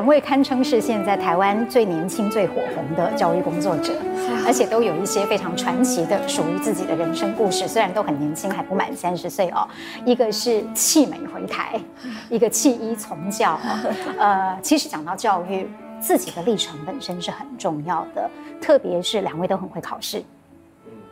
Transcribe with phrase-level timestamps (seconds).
[0.00, 3.92] 两位堪称是现在台湾最年轻、最火红的教育工作者，
[4.46, 7.68] 而且都有一些非常传奇的属于自己的人生故事。
[7.68, 9.68] 虽然都很年轻，还不满三十岁哦。
[10.06, 11.78] 一个是弃美回台，
[12.30, 13.60] 一个弃医从教。
[14.18, 15.68] 呃，其实讲到教育，
[16.00, 20.24] 自己的历程本身是很重要的，特别是两位都很会考试。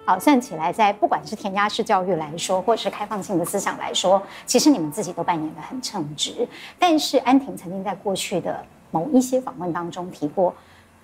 [0.06, 6.48] 好，算起来，在不管是填鸭式教育来说，或是开放性的思想来说，其实你们自己都扮演的很称职。
[6.78, 10.54] 但是安婷曾经在过去的某一些访问当中提过，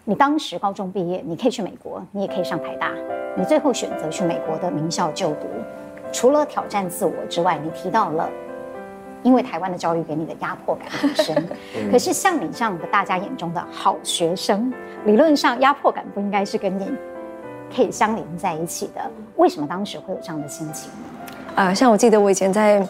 [0.05, 2.91] 你当时高中毕业，你可以去美国，你也可以上台大，
[3.37, 5.47] 你最后选择去美国的名校就读。
[6.12, 8.29] 除了挑战自我之外，你提到了
[9.23, 11.48] 因为台湾的教育给你的压迫感很深。
[11.91, 14.73] 可是像你这样的大家眼中的好学生，
[15.05, 16.91] 理论上压迫感不应该是跟你。
[17.74, 21.35] 可以相连在一起的，为什么当时会有这样的心情呢？
[21.57, 22.87] 啊、呃，像我记得我以前在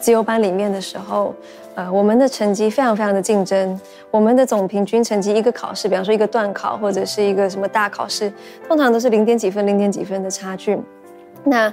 [0.00, 1.32] 自由班里面的时候，
[1.74, 3.80] 呃，我们的成绩非常非常的竞争，
[4.10, 8.32] 我们的总平均成绩一个考试，比方说一个段考或者是一个什么大考试，
[8.68, 10.78] 通常都是零点几分、零点几分的差距。
[11.42, 11.72] 那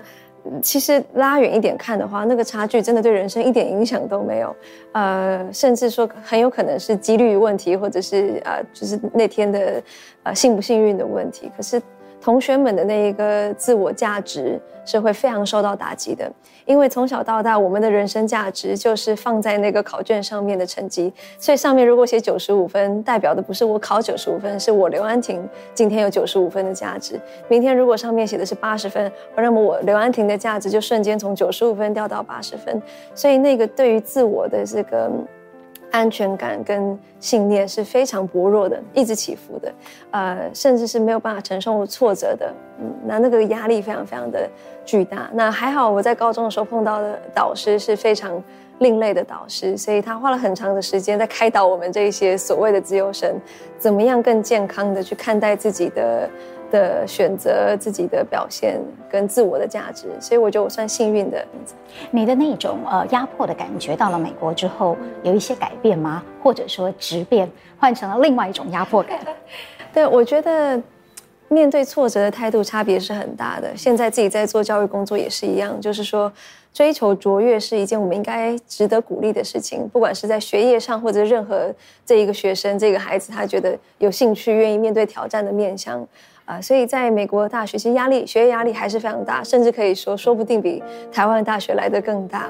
[0.61, 4.55] 其实拉远一点看的话，那个差距真的对人生一点影响都没有，
[4.94, 9.81] 呃，甚至说很有可能是几率问题，或者是呃，就是那天的
[10.23, 11.52] 呃幸不幸运的问题。
[11.55, 11.81] 可是。
[12.22, 16.31] 同学们的那一个自我价值是会非常受到打击的，
[16.66, 27.19] 因为从小到大，我们的人生价值就是放在那个考卷上面的成绩，所以上面如果写九十五分，代表的不是我考九十五分，是我刘安婷今天有九十五分的价值。
[27.47, 32.81] 明天如果上面写的是八十分，那么我刘安婷的价值就瞬间从九十五分掉到八十分，
[33.16, 35.09] 所以那个对于自我的这个。
[35.92, 39.73] 安全感跟信念是非常薄弱的，一直起伏的，
[40.11, 44.50] 呃，甚至是没有办法承受挫折的，嗯，那那个压力非常非常的
[44.86, 45.30] 巨大。
[45.34, 48.41] 那还好，我在高中的时候碰到的导师是非常
[48.80, 53.40] 另类的导师，所以他花了很长的时间在开导我们这些所谓的资优生，
[53.78, 56.30] 怎么样更健康的去看待自己的。
[56.71, 61.45] 的选择自己的表现跟自我的价值，所以我觉得我算幸运的。
[62.09, 66.23] 你的那种呃压迫的感觉，到了美国之后有一些改变吗？
[66.41, 69.19] 或者说质变，换成了另外一种压迫感？
[69.93, 70.81] 对，我觉得
[71.49, 73.75] 面对挫折的态度差别是很大的。
[73.75, 76.31] 现在自己在做教育工作也是一样，就是说
[76.73, 81.73] 追求卓越是一件我们应该值得鼓励的事情，不管是在学业上，或者任何
[82.05, 86.07] 这一个学生这个孩子他觉得有兴趣、愿意面对挑战的面向。
[86.45, 92.49] 啊，所以在美国大学，其实压力、学业压力还是非常大，甚至可以说，说不定比台湾大学来得更大。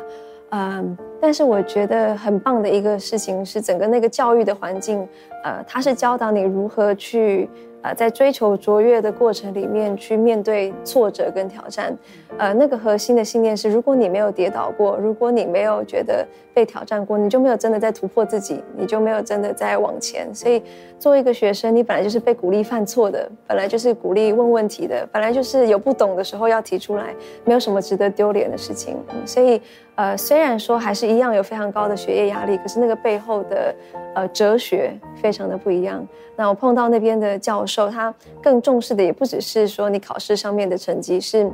[0.50, 5.08] 嗯，但是我觉得很棒的一个事情是，整个那个教育的环境，
[5.44, 7.50] 呃，它是教导你如何去。
[7.82, 11.98] 啊，在追求卓越的过程里面，去面对挫折跟挑战，
[12.38, 20.34] 呃，那个核心的信念是：如果你没有跌倒过，如果你没有觉得被挑战过，你就没有真的在突破自己，你就没有真的在往前。
[20.34, 20.62] 所以，
[21.00, 28.98] 作为一个学生，你本来就是被鼓励犯错的，本来就是鼓励问问题的，本来就是有不懂的时候要提出来，没有什么值得丢脸的事情。
[29.26, 29.62] 所以。
[29.96, 33.76] 呃，虽然说还是一样有非常高的学业压力，可是那个背后的
[34.16, 36.08] 呃哲学非常的不一样。
[36.36, 41.48] 那我碰到那边的教授，他更重视的也不只是说你考试上面的成绩，是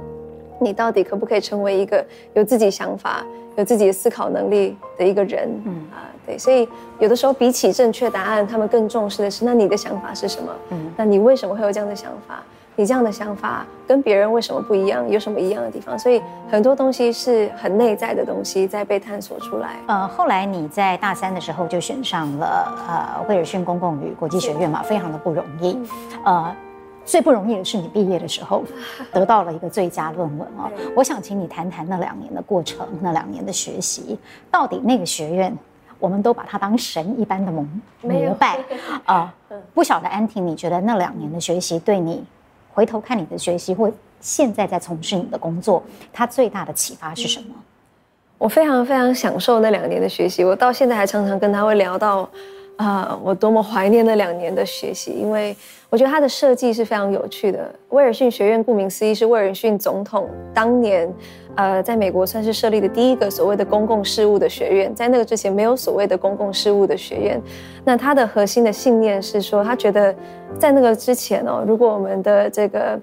[0.62, 3.26] 你到底可不可以成为一个有自己想法、
[3.58, 5.50] 有自己的思考能力的一个人。
[5.66, 6.68] 嗯啊，对，所以
[7.00, 10.50] 有的时候比起正确答案，他们更重视的是那你的想法是什么？
[10.70, 12.42] 嗯，那你为什么会有这样的想法？
[12.80, 15.10] 你这样的想法跟别人为什么不一样？
[15.10, 15.98] 有什么一样的地方？
[15.98, 19.70] 所以很多东西是很内在的东西在被探索出来。
[19.88, 25.76] 呃，后来你在大三的时候就选上了呃威尔逊公共与国际学院嘛，非常的不容易。
[26.24, 26.56] 呃，
[27.08, 28.64] 最不容易的是你毕业的时候
[29.14, 30.70] 得到了一个最佳论文哦。
[30.96, 34.20] 我想请你谈谈那两年的过程，那两年的学习，
[34.52, 35.58] 到底那个学院，
[35.98, 37.66] 我们都把它当神一般的膜
[38.02, 38.60] 膜拜
[39.06, 39.34] 啊。
[39.74, 42.24] 不晓得安婷，你觉得那两年的学习对你？
[42.74, 45.82] 回头看你的学习，或现在在从事你的工作，
[46.14, 47.56] 它最大的启发是什么？
[48.38, 52.30] 我非常非常享受那两年的学习，我到现在还常常跟他会聊到，啊、
[52.78, 55.56] 呃，我多么怀念那两年的学习，因为
[55.90, 57.74] 我觉得它的设计是非常有趣的。
[57.90, 61.12] 威尔逊学院顾名思义是威尔逊总统当年，
[61.56, 67.42] 呃，在美国算是设立的第一个所谓的公共事务的学院，在那个之前没有所谓的公共事务的学院。
[67.84, 70.16] 那它的核心的信念是说，他觉得。
[70.58, 73.00] 在那个之前哦，如果我们的这个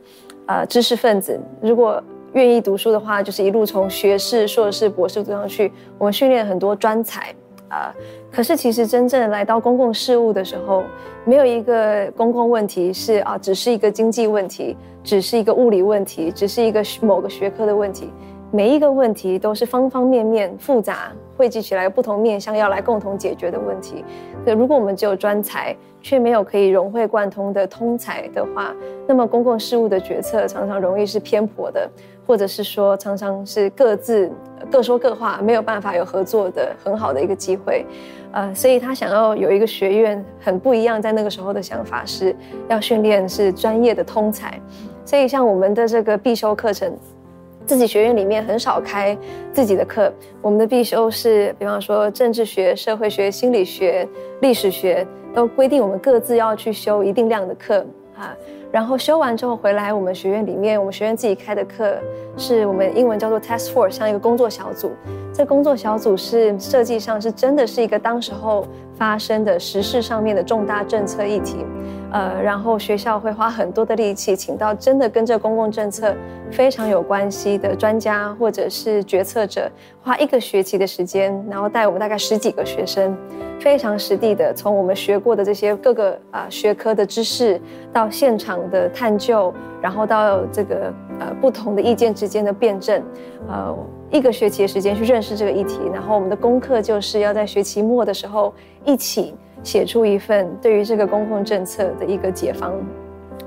[0.46, 7.32] 呃知识分子如果愿意读书的话，就是一路从学士、硕士、博士读上去，我们训练很多专才
[7.74, 7.94] 啊、
[8.30, 10.84] 可是其实真正来到公共事务的时候，
[11.24, 18.12] 没有一个公共问题是啊，只是一个经济问题，只是一个物理问题，只是一个某个学科的问题。
[18.50, 24.04] 每一个问题都是方方面面复杂汇集起来不同面向要来共同解决的问题。
[24.44, 28.72] 可如果我们只有专才，却没有可以融会贯通的通才的话，
[29.08, 31.90] 那么公共事务的决策常常容易是偏颇的，
[32.26, 34.30] 或者是说常常是各自
[34.70, 37.84] 各说各话，没有办法有合作的很好的一个机会。
[38.32, 42.34] 呃，所以他想要有一个学院很不一样，在那个时候的想法是
[42.68, 44.60] 要训练是专业的通才。
[45.04, 46.92] 所以像我们的这个必修课程。
[47.66, 49.16] 自己学院里面很少开
[49.50, 50.12] 自己的课，
[50.42, 54.06] 我们的必修是，比方说政治学、社会学、心理学、
[54.42, 57.82] 历史学，都规定我们各自要去修一定量的课
[58.18, 58.36] 啊。
[58.74, 61.96] 然后修完之后回来，我们学院里面，我们学院自己开的课，
[62.36, 64.90] 是我们英文叫做 Task Force，像一个工作小组。
[65.32, 71.64] 这工作小组是设计上是真的是一个当时候发生的时事上面的重大政策议题。
[72.12, 76.14] 呃，然后学校会花很多的力气，请到真的跟这公共政策
[76.48, 79.68] 非常有关系的专家或者是决策者，
[80.00, 83.16] 花一个学期的时间，然后带我们大概十几个学生，
[83.58, 87.60] 非常实地的从我们学过的这些各个啊、学科的知识，
[87.92, 89.52] 到现场的探究，
[89.82, 93.02] 然后到这个呃不同的意见之间的辩证，
[93.48, 93.76] 呃
[94.14, 99.34] 一个学期的时间去认识这个议题，然后我们的功课就是要在学期末的时候一起。
[99.62, 102.70] 写出一份对于这个公共政策的一个解方，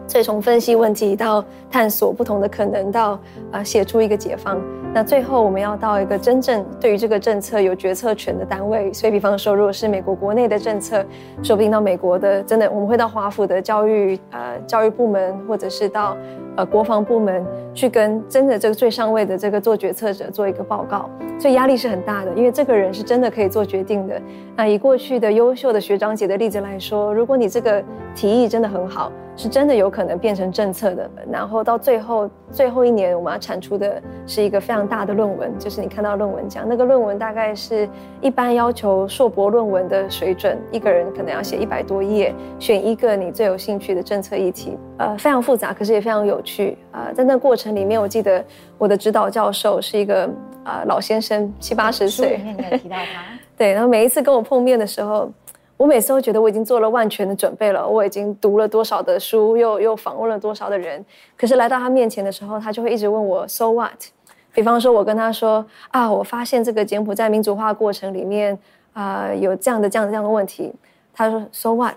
[0.07, 3.19] 所以从分析问题到探索不同的可能，到
[3.51, 4.59] 啊写出一个解方。
[4.93, 8.91] 那最后我们要到一个真正对于这个政策有决策权的单位。
[8.91, 11.05] 所以，比方说，如果是美国国内的政策，
[11.43, 16.17] 说不定到美国的真的我们会到华府的教育呃教育部门，或者是到
[16.55, 17.45] 呃国防部门
[17.75, 21.07] 去跟真的这个最上位的这个做决策者做一个报告。
[21.39, 24.19] 所以压力是很大的，因为这个人是真的可以做决定的。
[24.55, 27.83] 那以过去的优秀的学长姐的例子来说，如果你这个
[28.15, 31.07] 提议真的很好，是真的有可能变成政策的。
[31.31, 37.87] 然后到最后最后一年，我们要产出的是一个非常大的论文，就是你看到论文讲那个论文大概是
[38.19, 47.13] 一般要求硕博论文的水准，一个人可能要写一百多页，选一个你最有兴趣的政策议题，呃，非常复杂，可是也非常有趣啊，呃。
[47.13, 48.43] 在那过程里面，我记得
[48.77, 50.29] 我的指导教授是一个。
[50.67, 53.23] 啊，老先生七八十岁，书里面你有提到他。
[53.57, 55.31] 对，然后每一次跟我碰面的时候，
[55.77, 61.05] 我每次都觉得我已经做了万全的准备了，我已经读了多少的书，又又访问了多少的人。
[61.37, 64.09] 可是来到他面前的时候，他就会一直问我 “So what”。
[64.57, 68.57] 比方说，我跟他说啊，我发现这个柬埔寨民主化过程里面
[68.91, 70.73] 啊，有这样的这样的这样的问题。
[71.13, 71.93] 他说 “So what”，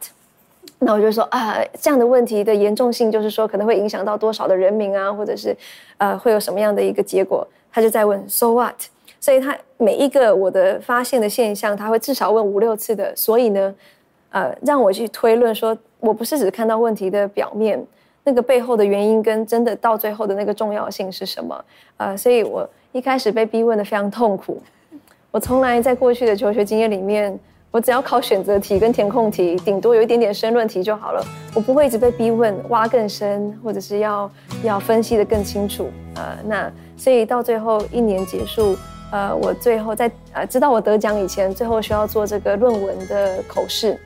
[0.81, 5.57] 那我就说啊，这样的问题的严重性就是说可能会影响到多少的人民啊，或者是
[5.97, 7.49] 呃，会有什么样的一个结果。
[7.73, 8.77] 他就在问 “So what”，
[9.19, 13.17] 所以他每一个我的发现的现象，他会至少问五六次的。
[13.17, 13.75] 所以呢，
[14.29, 17.83] 呃，让我去推论说，我不是只看到问题的表面，
[18.25, 21.65] 那个背后的原因跟真的到最后的那个重要性是什么？
[21.97, 24.63] 呃，所以我一开始被逼问的非常痛苦。
[25.31, 27.39] 我从来在过去的求学经验里面。
[27.73, 31.25] 我只要考选择题跟填空题，顶多有一点点申论题就好了。
[31.55, 34.29] 我不会一直被逼问，挖更深，或者是要
[34.65, 35.89] 要分析得更清楚。
[36.17, 38.77] 呃，那所以到最后一年结束，
[39.13, 43.97] 呃，我最后在呃知道我得奖以前，最后需要做这个论文的口试。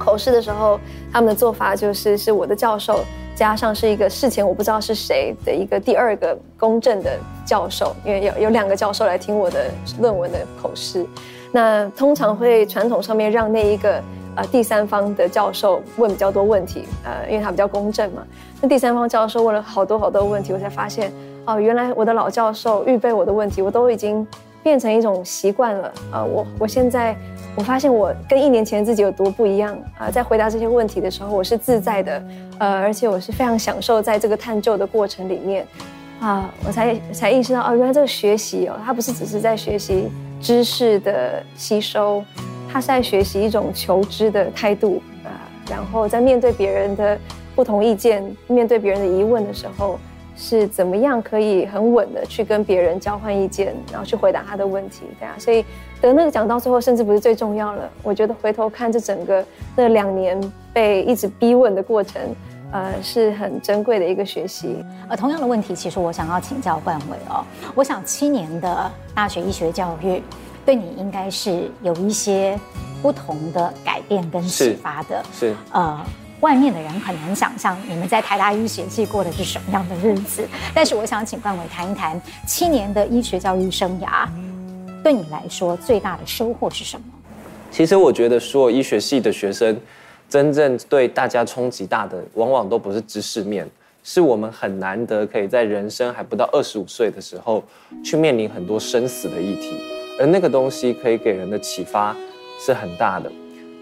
[0.00, 0.80] 口试的时候，
[1.12, 3.04] 他们的做法就是是我的教授
[3.36, 9.66] 加上是一个事前我不知道是谁的一个第二个公正的教授，因为有有两个教授来听我的
[10.00, 11.06] 论文的口试。
[11.52, 14.02] 那通常会传统上面让那一个
[14.36, 18.22] 呃第三方的教授问比较多问题，呃，因为他比较公正嘛。
[18.60, 21.12] 那第三方教授问了好多好多问题，我才发现
[21.46, 24.24] 哦，原来我的老教授预备我的问题，我都已经
[24.62, 25.92] 变成一种习惯了。
[26.12, 27.16] 呃，我我现在
[27.56, 32.22] 我发现我跟一年前自己有多不一样啊，呃，在回答这些问题的时候，我是自在的，
[32.58, 35.66] 呃，而且我是非常享受在这个探究的过程里面
[36.20, 40.08] 啊，我才才意识到哦，原来这个学习哦，它不是只是在学习。
[40.42, 42.24] 知识的吸收，
[42.72, 45.28] 它是在学习一种求知的态度啊，
[45.70, 47.18] 然后在面对别人的
[47.54, 49.98] 不同意见、面对别人的疑问的时候，
[50.34, 55.62] 是怎么样可以很稳的去跟别人交换意见，然后去回答他的问题，对啊，所以
[56.00, 57.88] 得那个奖到最后甚至不是最重要了。
[58.02, 59.44] 我觉得回头看这整个
[59.76, 60.40] 那两年
[60.72, 62.20] 被一直逼问的过程。
[62.72, 64.76] 呃，是很珍贵的一个学习。
[65.08, 67.44] 呃，同样的问题，其实我想要请教冠伟哦。
[67.74, 70.22] 我想七年的大学医学教育，
[70.64, 72.56] 对你应该是有一些
[73.02, 75.20] 不同的改变跟启发的。
[75.32, 75.48] 是。
[75.48, 76.00] 是呃，
[76.38, 80.46] 外面的人很难想象你们在台大医学系过的是什么样的日子。
[80.72, 84.28] 但是我想请冠伟谈一谈七年的医学教育生涯，
[85.02, 87.06] 对你来说最大的收获是什么？
[87.70, 89.76] 其实我觉得，所有医学系的学生。
[90.28, 93.68] 真正对大家冲击大的，往往都不是知识面，
[94.04, 97.64] 是我们很难得可以在人生还不到二十五岁的时候，
[98.04, 99.74] 去面临很多生死的议题，
[100.20, 102.16] 而那个东西可以给人的启发
[102.60, 103.28] 是很大的。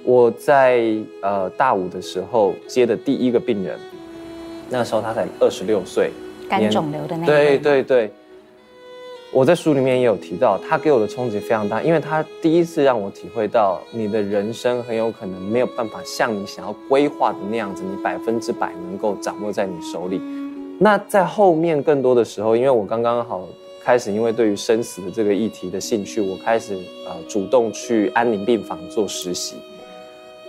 [0.05, 0.83] 我在
[1.21, 3.79] 呃大五的时候接的第一个病人，
[4.71, 6.11] 那时候他才二十六岁，
[6.49, 7.31] 肝肿瘤的那个。
[7.31, 8.11] 对对对，
[9.30, 20.18] 我在书里面也有提到，他给我的冲击非常大，因为他第一次让我体会到，你的人生很有可能没有办法像你想要规划的那样子，你百分之百能够掌握在你手里。
[20.80, 23.47] 那在后面更多的时候，因为我刚刚好
[23.85, 26.75] 开始，因为对于生死的这个议题的兴趣，我开始
[27.06, 29.56] 呃主动去安宁病房做实习。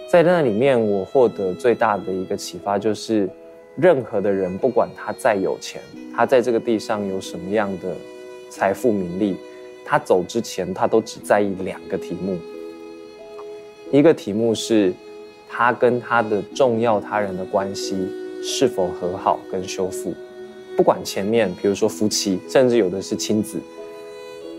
[0.07, 3.29] 在那里面，我获得最大的一个启发就是，
[3.75, 5.81] 任何的人，不管他再有钱，
[6.15, 7.93] 他在这个地上有什么样的
[8.50, 9.36] 财富名利，
[9.86, 12.38] 他走之前，他都只在意两个题目。
[13.91, 14.94] 一个题目是，
[15.50, 18.08] 他跟他的重要他人的关系
[18.44, 20.13] 是否和好跟修复。
[20.77, 23.60] 不管前面，比如说夫妻，甚至有的是亲子，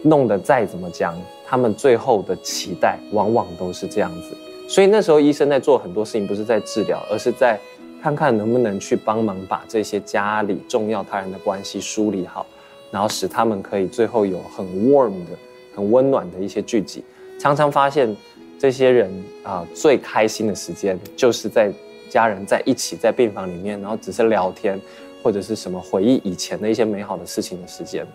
[0.02, 1.16] 弄得再怎么僵，
[1.46, 4.36] 他们最后的期待往往都是这样子。
[4.68, 7.58] 所以那时候医生在做很多事情，不是在治疗，而是在
[8.02, 12.46] 看看能不能去帮忙把这些家里重要他人的关系梳理好，
[12.90, 15.36] 然后使他们可以最后有很 warm 的、
[15.74, 17.02] 很温暖的一些聚集。
[17.38, 18.14] 常常发现
[18.58, 19.10] 这些人
[19.42, 21.72] 啊，最开心的时间就是在
[22.08, 24.80] 家人在一起在病房里面，然后只是聊天
[25.22, 28.06] 或者是什么回忆以前的一些美好的事情的时间。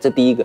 [0.00, 0.44] 这第一个，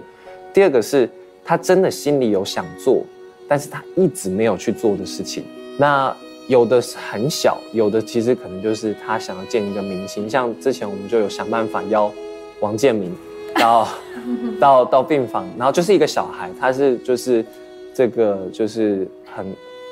[0.53, 1.09] 第二个是
[1.43, 3.03] 他真的心里有想做。
[3.47, 5.43] 但是他一直没有去做的事情，
[5.77, 6.11] 那
[6.47, 12.11] 有的是很小，有的其实可能就是他想要见一个明星，像之前我们就有想办法邀
[12.59, 13.13] 王建民
[13.55, 13.87] 到
[14.59, 17.43] 到到病房，然后就是一个小孩，他是就是
[17.93, 19.45] 这个就是很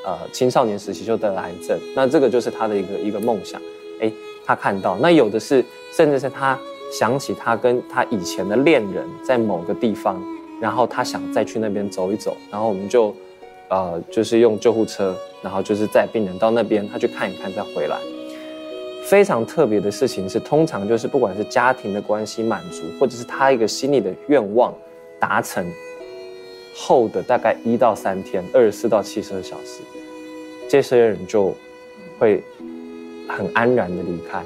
[0.05, 3.62] 呃青少年时期就得了癌症，那这个就是他的一个一个梦想，
[4.01, 4.12] 哎，
[4.46, 6.58] 他看到，那有的是甚至是他
[6.91, 10.22] 想起他跟他以前的恋人在某个地方，
[10.62, 13.15] 然后他想再去那边走一走，然后我们就。
[13.70, 17.98] 呃，就是用救护车，然后就是载病人到那边，他去看一看再回来。
[19.03, 24.74] 非常特别的事情是，通常就是不管是家庭的关系满足，或者是他一个心里的愿望
[25.19, 25.65] 达成
[26.74, 29.81] 后的大概一到三天，二十四到七十二小时，
[30.67, 31.53] 这些人就
[32.17, 32.41] 会
[33.27, 34.41] 很安然的离开，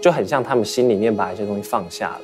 [0.00, 2.20] 就很像他们心里面把一些东西放下了。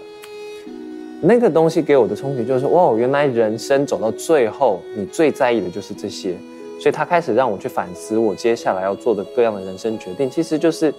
[1.22, 6.34] 那个东西给我的冲击就是哇，原来人生走到最后，你最在意的就是这些，
[6.78, 10.94] 所以他开始让我去反思我接下来要做的各样的人生决定，其实就是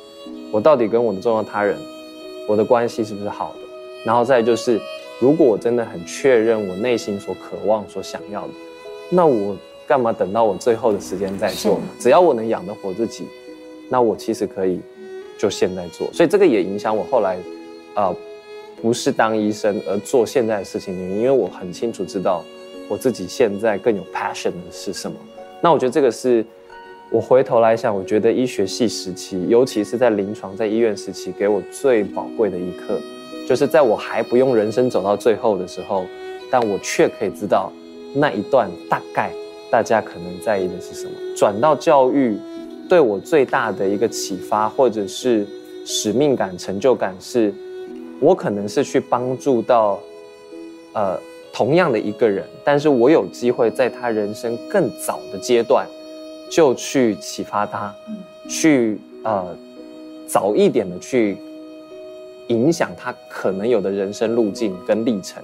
[0.51, 1.77] 我到底跟我的重要他人，
[2.47, 3.59] 我的关系是不是好的，
[4.05, 4.79] 然后再就是，
[5.19, 8.53] 如果我真的很确认我内心所渴望、所想要的，
[9.09, 9.55] 那我
[9.87, 11.83] 干嘛等到我最后的时间再做呢？
[11.99, 13.25] 只要我能养得活自己，
[13.89, 14.79] 那我其实可以
[15.37, 16.07] 就现在做。
[16.13, 17.35] 所以这个也影响我后来，
[17.93, 18.15] 啊、呃。
[18.81, 22.43] 不是当医生而做现在的事情的原因，因为我很清楚知道
[22.89, 25.15] 我自己现在更有 passion 的是什么。
[25.61, 26.43] 那我觉得这个是
[27.11, 32.97] 我回头来想，我觉得医学系时期，尤其是在临床在医院时期，给我最宝贵的一课，
[33.45, 36.05] 就是在我还不用人生走到最后的时候，
[36.49, 37.69] 但我却可以知道
[38.15, 39.29] 那一段大概
[39.69, 41.11] 大家可能在意的是什么。
[41.35, 42.37] 转到教育，
[42.87, 45.45] 对我最大的一个启发或者是
[45.85, 47.53] 使命感、成就感是。
[48.21, 49.99] 我可能是去帮助到，
[50.93, 51.19] 呃，
[51.51, 55.87] 同样的一个人，但是我有机会在他人生更早的阶段，
[56.51, 57.95] 就去启发他，
[58.49, 59.55] 去呃，
[60.27, 61.37] 早一点的去
[62.49, 65.41] 影响他可能有的人生路径跟历程，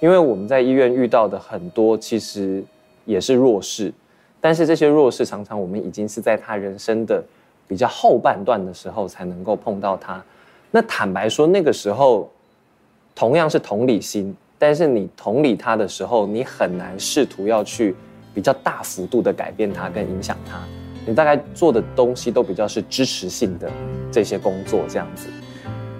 [0.00, 2.60] 因为我们在医院遇到的很多其实
[3.04, 3.92] 也是弱势，
[4.40, 7.22] 但是这些弱势常常我们已经是在他人生的
[7.68, 10.20] 比较后半段的时候才能够碰到他。
[10.72, 12.28] 那坦白说，那个时候
[13.14, 17.94] 同样是同理心，但是你同理他的时候，你很难试图要去
[18.38, 20.60] 比较大幅度的改变他跟影响他。
[21.04, 23.68] 你大概做的东西都比较是支持性的
[24.12, 25.26] 这些工作这样子。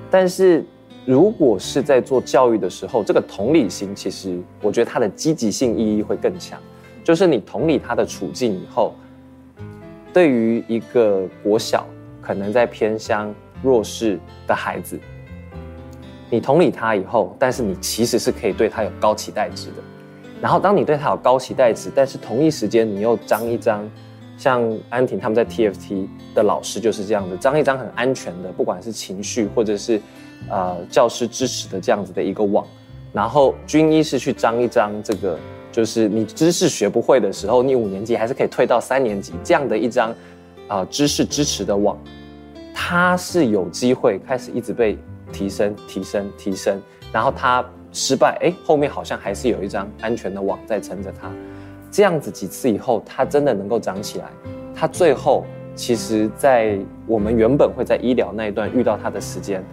[0.08, 0.64] 但是
[1.04, 6.60] 如果是在做教育的时候，这个同理心其实我觉得它的积极性意义会更强。
[7.02, 8.94] 就是你同理他的处境以后，
[10.12, 11.84] 对于一个国小
[12.22, 13.34] 可能在偏乡。
[13.60, 14.96] 弱势的孩子，
[16.30, 19.82] 你同理他以后，但是你其实是可以对他有高期待值的。
[20.40, 23.88] 然后当你对他有高期待值，但是同一时间你又张一张，
[24.36, 30.00] 像安婷他们在 TFT 的老师就是这样的，张一张很安全的，不管是情绪或者是
[30.48, 32.64] 呃教师支持的这样子的一个网。
[33.12, 35.38] 然后军医是去张一张这个，
[35.72, 40.14] 就是你知识学不会的时候，你五年级还是可以退到三年级这样的一张
[40.68, 41.98] 啊、知识支持的网。
[42.74, 44.96] 他是有机会开始一直被
[45.32, 46.80] 提升、提升、提升，
[47.10, 51.30] 然后他失败，哎，后面好像还是有一张安全的网在撑着他。
[51.90, 54.26] 这样子几次以后，它真的能够长起来。
[54.74, 59.64] 它最后其实，在我们原本会在医疗那一段遇到它的时间，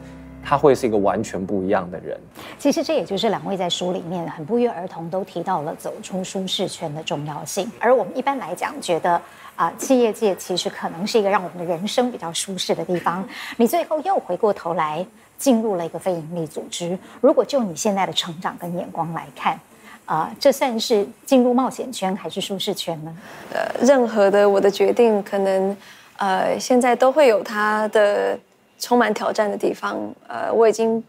[0.43, 2.19] 他会是一个完全不一样的人。
[2.57, 7.69] 其实这也就是两位在书里面很不约而同都提到了走出舒适圈的重要性。
[7.79, 9.19] 而我们一般来讲觉得
[9.55, 13.27] 啊、企业界其实可能是一个让我们的人生比较舒适的地方。
[13.57, 15.05] 你最后又回过头来
[15.37, 16.97] 进入了一个非营利组织。
[17.21, 19.59] 如果就你现在的成长跟眼光来看，
[20.05, 23.15] 啊、这算是进入冒险圈还是舒适圈呢？
[23.53, 25.75] 呃，任何的我的决定，可能
[26.17, 28.37] 呃现在都会有它的。
[28.77, 31.01] 充满挑战的地方，呃，我已经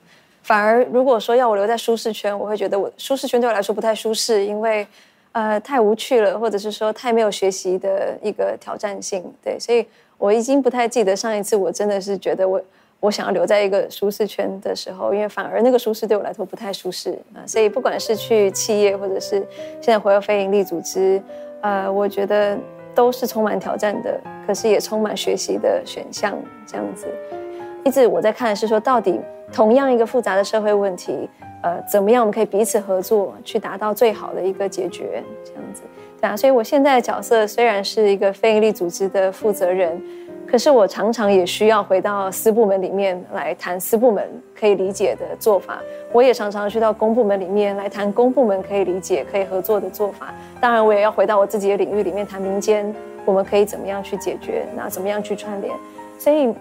[0.45, 4.87] 反而如果说要我留在舒适圈，我会觉得我舒适圈对我来说不太舒适，因为
[5.33, 9.85] 呃太无趣了，或者是说太没有学习的一个挑战性，对，所以
[10.16, 12.62] 我已经不太记得上一次我真的是觉得我
[13.00, 19.36] 我想要留在一个舒适圈的时候，因为反而那个舒适对我来说不太舒适啊，所以不管是去企业，或者是
[19.80, 21.22] 现在回到非营利组织，
[21.60, 22.58] 呃，我觉得
[22.94, 26.36] 都是充满挑战的，可是也充满学习的选项，
[26.66, 27.06] 这样子。
[27.84, 29.20] 一直我在看的是说，到底
[29.52, 31.28] 同样一个复杂的社会问题，
[31.62, 35.82] 呃，怎么样我们可以彼此合作，去达到最好的一个解决，这样子，
[36.20, 36.36] 对啊。
[36.36, 40.02] 所以我现在的角色虽然是一个非营利组织的负责人，
[40.46, 44.24] 可是我常常也需要回到私部门里面来谈私部门
[44.58, 45.80] 可以理解的做法。
[46.12, 50.32] 我也常常去到公部门里面来谈公部门可以理解、可以合作的做法。
[50.60, 55.74] 当然，我也要回到我自己的领域里面谈民间，我们可以怎么样去解决，那怎么样去串联。
[56.18, 56.54] 所以。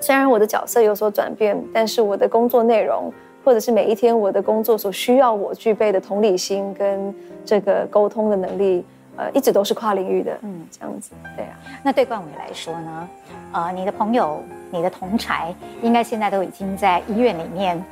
[0.00, 3.10] 虽然我的角色有所转变，但是我的工作内容，
[3.42, 8.84] 或者是每一天我的工作所需要我具备的同理心跟这个沟通的能力，
[9.16, 10.38] 呃，一直都是跨领域的。
[10.42, 11.58] 嗯，这样子，对啊。
[11.82, 13.08] 那对冠伟来说呢？
[13.52, 17.82] 呃，你的朋友、你的同才，应该现在都已经在医院里面，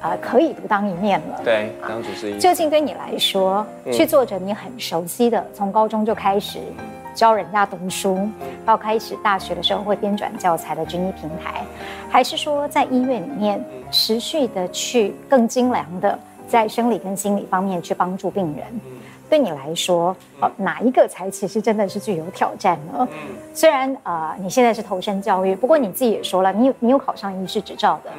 [0.00, 1.40] 呃，可以独当一面了。
[1.44, 2.38] 对，当主治医。
[2.38, 6.60] 究竟对你来说，嗯、去做着你很熟悉的，从高中就开始。
[7.14, 8.28] 教人家读书，
[8.64, 11.64] 到开始大学的时候会编转教材的军医平台，
[12.08, 18.64] 还是说在医院里面持续的去更精良的在生理跟心理方面去帮助病人？
[19.28, 23.06] 对你来说，呃，哪一个才其实真的是具有挑战呢？
[23.52, 28.10] 虽然呃你现在是投身教育，不过你自己也说了，你有你有考上医师执照的，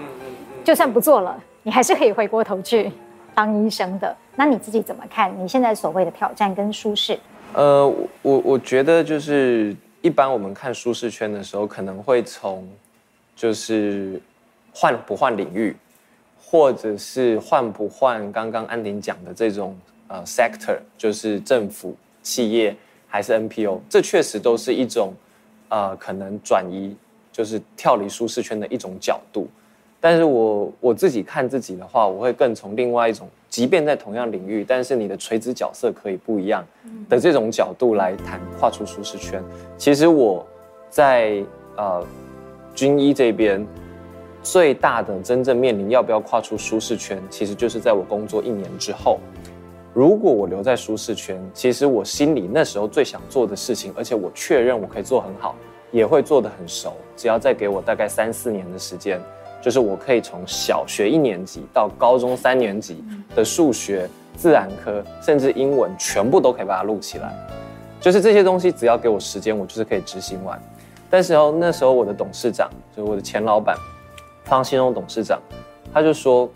[0.63, 2.91] 就算不做了，你还是可以回过头去
[3.33, 4.15] 当医生的。
[4.35, 7.19] 那你自己怎么看你现在所谓的挑战跟舒适？
[7.53, 7.87] 呃，
[8.21, 12.67] 我我觉得就是一般我们看舒适圈的时候，可能会从
[13.35, 14.21] 就是
[14.71, 15.75] 换不换领域，
[16.39, 19.75] 或者是换不换刚刚安婷讲的这种
[20.09, 22.75] 呃 sector，就是政府、企业
[23.07, 25.13] 还是 NPO，这确实都是一种
[25.69, 26.93] 呃可能转移，
[27.31, 29.47] 就是跳离舒适圈的一种角度。
[30.01, 36.65] 但是我我自己看自己的话，我会更从另外一种，即便在同样领域，但是你的垂直角色可以不一样
[37.09, 39.43] 的这种角度来谈跨出舒适圈。
[39.77, 40.47] 其实我
[40.89, 41.43] 在
[41.75, 42.05] 呃
[42.73, 43.65] 军医这边
[44.41, 49.19] 最大的真正面临要不要跨出舒适圈，其实就是在我工作一年之后。
[49.93, 55.55] 如果我留在舒适圈，其实我心里那时候最想做的事情，而且我确认我可以做很好，
[55.91, 56.93] 也会做得很熟。
[57.17, 59.19] 只要再给我大概三四年的时间。
[59.61, 63.03] 就是我可以从小学一年级到高中三年级
[63.35, 67.35] 的数学、自然科，甚至英文，全部都可以把它录起来。
[67.99, 70.57] 就是这些东西，只要给我时间，我就是可以执行完。
[71.09, 73.75] 但是哦，那时候我的董事长，就是我的前老板
[74.45, 75.37] 方兴荣董事长，
[75.93, 76.49] 他就说：“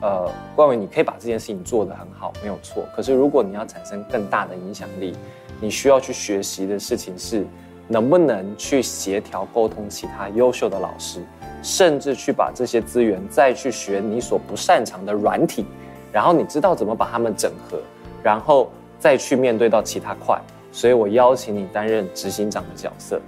[0.00, 2.84] 呃，冠伟，你可以把这件事情做得很好，没有错。
[2.94, 5.14] 可是如果你要产生更大的影响力，
[5.60, 7.46] 你需要去学习的事情是，
[7.86, 11.20] 能不能去协调沟通其他优秀的老师。”
[11.62, 15.66] 甚至去把这些资源再去学你所不擅长的软体，
[16.10, 17.78] 然后你知道怎么把它们整合，
[18.22, 20.40] 然后再去面对到其他块。
[20.72, 23.20] 所以我邀请你担任执行长的角色。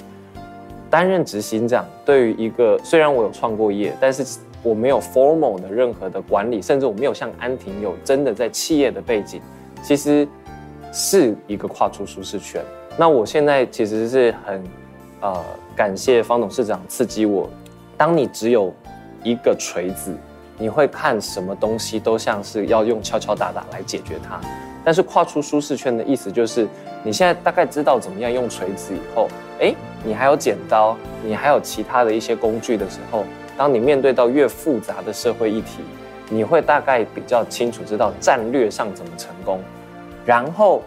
[0.88, 4.24] 担任执行长对于一个虽然我有创过业，但是
[4.62, 9.40] 我没有 formal 的任何的管理，甚至我没有像安婷有真的在企业的背景，
[9.82, 10.26] 其实
[10.92, 12.62] 是一个跨出舒适圈。
[12.96, 14.62] 那我现在其实是很
[15.20, 15.44] 呃
[15.74, 17.48] 感谢方董事长刺激我。
[17.96, 18.72] 当你只有
[19.22, 20.14] 一个锤子，
[20.58, 24.40] 你会看什么东西都像是要用敲敲打打来解决它。
[24.84, 26.66] 但是跨出舒适圈的意思就是，
[27.04, 29.28] 你现在大概知道怎么样用锤子以后，
[29.60, 33.24] 诶，你还有剪刀，你还有其他的一些工具的时候，
[33.56, 35.82] 当你面对到越复杂的社会议题，
[36.30, 39.60] 你会大概比较清楚知道战略上怎么成功，
[40.24, 40.82] 然后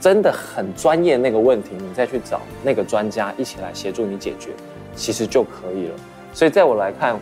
[0.00, 4.50] 真的很专业那个问题，你再去找那个专家一起来协助你解决，
[4.94, 5.94] 其实就可以了。
[6.32, 7.18] 所以，在我来看，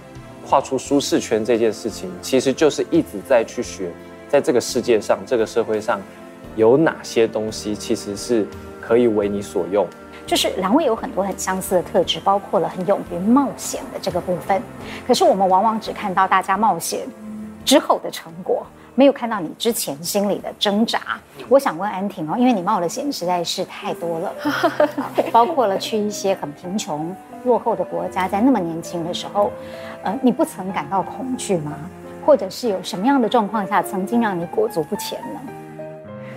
[0.47, 3.91] 跨出舒适圈这件事情，其实就是一直在去学，
[4.29, 6.01] 在这个世界上、这个社会上，
[6.57, 8.47] 有哪些东西其实是
[8.81, 9.87] 可以为你所用。
[10.27, 14.63] 就是两位有很多很相似的特质，包括了很勇于冒险的这个部分。
[15.07, 17.01] 可是我们往往只看到大家冒险
[17.65, 21.01] 之后的成果，没有看到你之前心里的挣扎。
[21.49, 24.33] 我想问安婷哦，因为你冒的险实在是太多了，
[25.31, 29.51] 包括了去一些很贫穷落后的国家，在那么年轻的时候，
[30.03, 31.73] 呃，你不曾感到恐惧吗？
[32.25, 35.41] 或者是有什么样的状况下曾经让你裹足不前呢？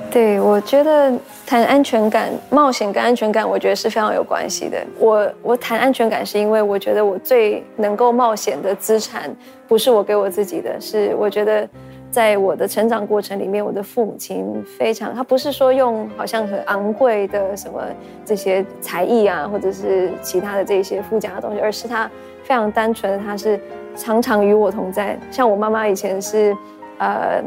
[0.09, 1.13] 对，我觉得
[1.45, 4.77] 谈安全感、冒险跟安全感，我觉得是非常有关系的。
[4.97, 9.29] 我我谈安全感，是因为我觉得我最能够冒险的资产，
[9.67, 11.67] 不是我给我自己的，是我觉得
[12.09, 17.81] 在我的成长过程里面，我的父母亲非常，他不是说用好像很昂贵的什么
[18.25, 22.09] 这些才艺啊，或者是其他的这些附加的东西，而是他
[22.43, 23.59] 非常单纯的，他是
[23.95, 25.19] 常常与我同在。
[25.29, 26.55] 像我妈妈以前是，
[26.97, 27.43] 呃，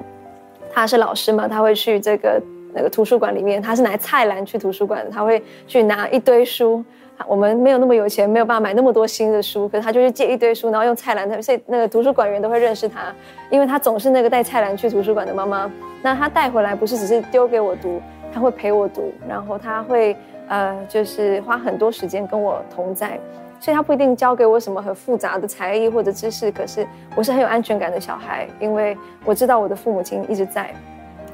[0.73, 2.41] 他是老师嘛，他会去这个。
[2.73, 6.85] 那个图书馆里面，他是拿菜篮去图书馆，他会去拿一堆书。
[7.27, 11.43] 我们没有那么有钱，没有办法买那么多新的书，可是他就去借一堆书，然后用菜篮。
[11.43, 13.13] 所以那个图书馆员都会认识他，
[13.51, 15.69] 因为他总是那个带菜篮去图书馆的妈妈。
[16.01, 18.01] 那他带回来不是只是丢给我读，
[18.33, 23.19] 他会陪我读，然后他会呃，就是花很多时间跟我同在。
[23.61, 30.75] 所以他不一定教给我什么很复杂的才艺或者知识，可是我是很有安全感的小孩，因为我知道我的父母亲一直在。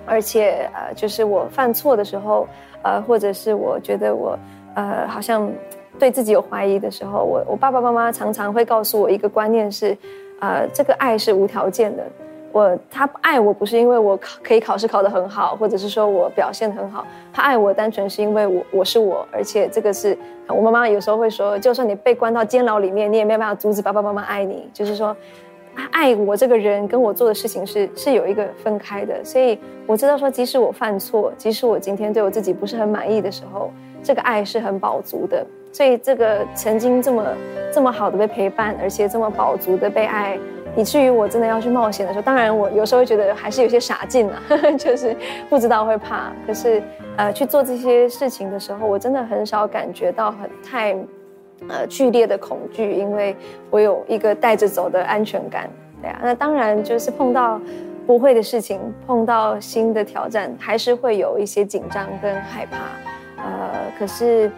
[0.05, 2.47] 而且呃，就是我犯错的时候，
[2.83, 4.39] 呃，或者是我觉得我
[4.75, 5.51] 呃好像
[5.99, 9.97] 对自己有怀疑的时候，我我爸爸妈妈常常会告诉我一个观念是，
[10.41, 12.05] 呃，这个爱是无条件的。
[12.57, 20.17] 我他爱我不是因为我考可以考试考得很好，或者是说我表现得很好，他爱我单纯是因为我我是我，而且这个是
[20.49, 25.15] 我妈妈有时候会说，就算你被关到监牢里面，你也没有办法阻止爸爸妈妈爱你，就是说。
[25.91, 33.71] 爱我这个人跟我做的事情是是有一个分开的，所以我知道说，即使我犯错，即使我今天对我自己不是很满意的时候，
[34.03, 35.47] 这个爱是很饱足的。
[35.73, 37.23] 所以这个曾经这么
[37.71, 40.39] 这么好的被陪伴，而且这么饱足的被爱，
[40.77, 44.41] 以至于我真的要去冒险的时候，当然我有时候觉得还是有些傻劲啊，
[44.79, 45.17] 就是
[45.49, 46.31] 不知道会怕。
[46.47, 46.83] 可是
[47.17, 50.97] 呃去做这些事情的时候，我真的很少感觉到很太。
[51.71, 53.35] 呃，剧烈的恐惧，因为
[53.71, 55.71] 我有一个带着走的安全感，
[56.03, 56.21] 对啊。
[56.23, 57.59] 那当然就是碰到
[58.07, 62.77] 不会的事情，碰到新的挑战，还是会有一些紧张跟害怕。
[63.43, 64.51] 呃，可是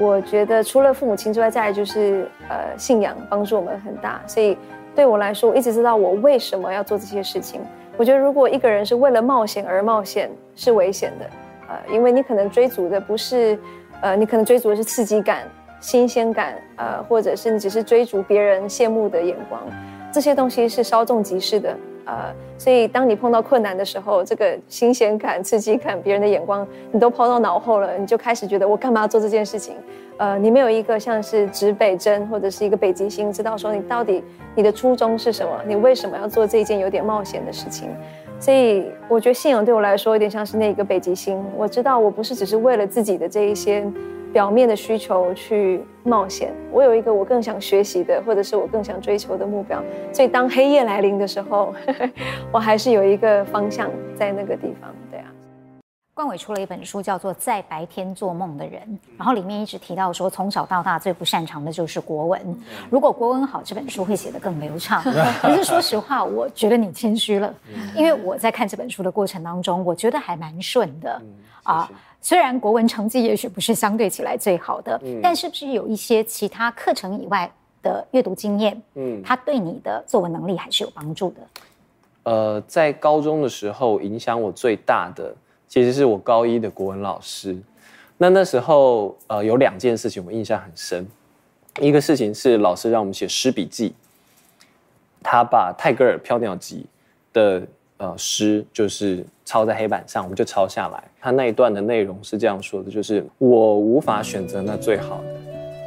[0.00, 4.18] 我觉得除了父母亲之外，再来就是呃信仰帮助我们很大。
[4.26, 4.56] 所以
[4.98, 7.60] 对我来说，我一直知道我为什么要做这些事情。
[7.96, 11.26] 我觉得如果一个人是为了冒险而冒险，是危险的。
[11.68, 13.56] 呃，因为你可能追逐的不是，
[14.00, 15.44] 呃，你可能追逐的是刺激感。
[15.78, 19.62] 新鲜感，呃，或者是你只是追逐别人羡慕的眼光，
[20.10, 21.76] 这些东西是稍纵即逝的，
[22.08, 29.74] 呃，所以当你碰到困难的时候，这个新鲜感、刺激感、别人的眼光，你都抛到脑后了，你就开始觉得我干嘛要做这件事情？
[30.16, 35.52] 呃，你没有一个像是指北针或者是一个北极星，知道说你到底你的初衷是什么？
[35.66, 37.90] 你为什么要做这一件有点冒险的事情？
[38.40, 43.86] 所以我觉得信仰对我来说有点像是那个北极星，我知道我不是只是为了自己的这一些。
[44.32, 49.82] 表面的需求去冒险，我有一个我更想学习的，或者是我更想追求的目标。
[50.12, 52.10] 所以当黑夜来临的时候，呵呵，
[52.52, 54.94] 我还是有一个方向在那个地方。
[55.10, 55.26] 对啊，
[56.12, 58.82] 冠伟出了一本书，叫做《在白天做梦的人》，
[59.16, 62.60] 然后里面一直提到说，从小到大最不擅长的就是国文。
[62.90, 65.02] 如果国文好，这本书会写得更流畅。
[65.40, 67.52] 可是说实话，我觉得你谦虚了，
[67.96, 71.22] 因为我在看这本书的过程当中，我觉得还蛮顺的
[71.62, 71.88] 啊。
[72.20, 77.50] 虽然国文成绩也许不是相对起来最好的，嗯，但是不是有一些其他课程以外
[77.82, 81.36] 的阅读经验，嗯，它对你的作文能力还是有帮助的。
[82.24, 85.34] 呃，在高中的时候，影响我最大的
[85.66, 87.56] 其实是我高一的国文老师。
[88.16, 91.06] 那那时候，呃，有两件事情我印象很深。
[91.80, 93.94] 一个事情是老师让我们写诗笔记，
[95.22, 96.84] 他把泰戈尔《飘鸟集》
[97.34, 97.66] 的。
[98.00, 101.02] 呃，诗就是抄在黑板上，我们就抄下来。
[101.18, 105.40] 他那一段的内容是这样说的：就是我无法选择那最好的，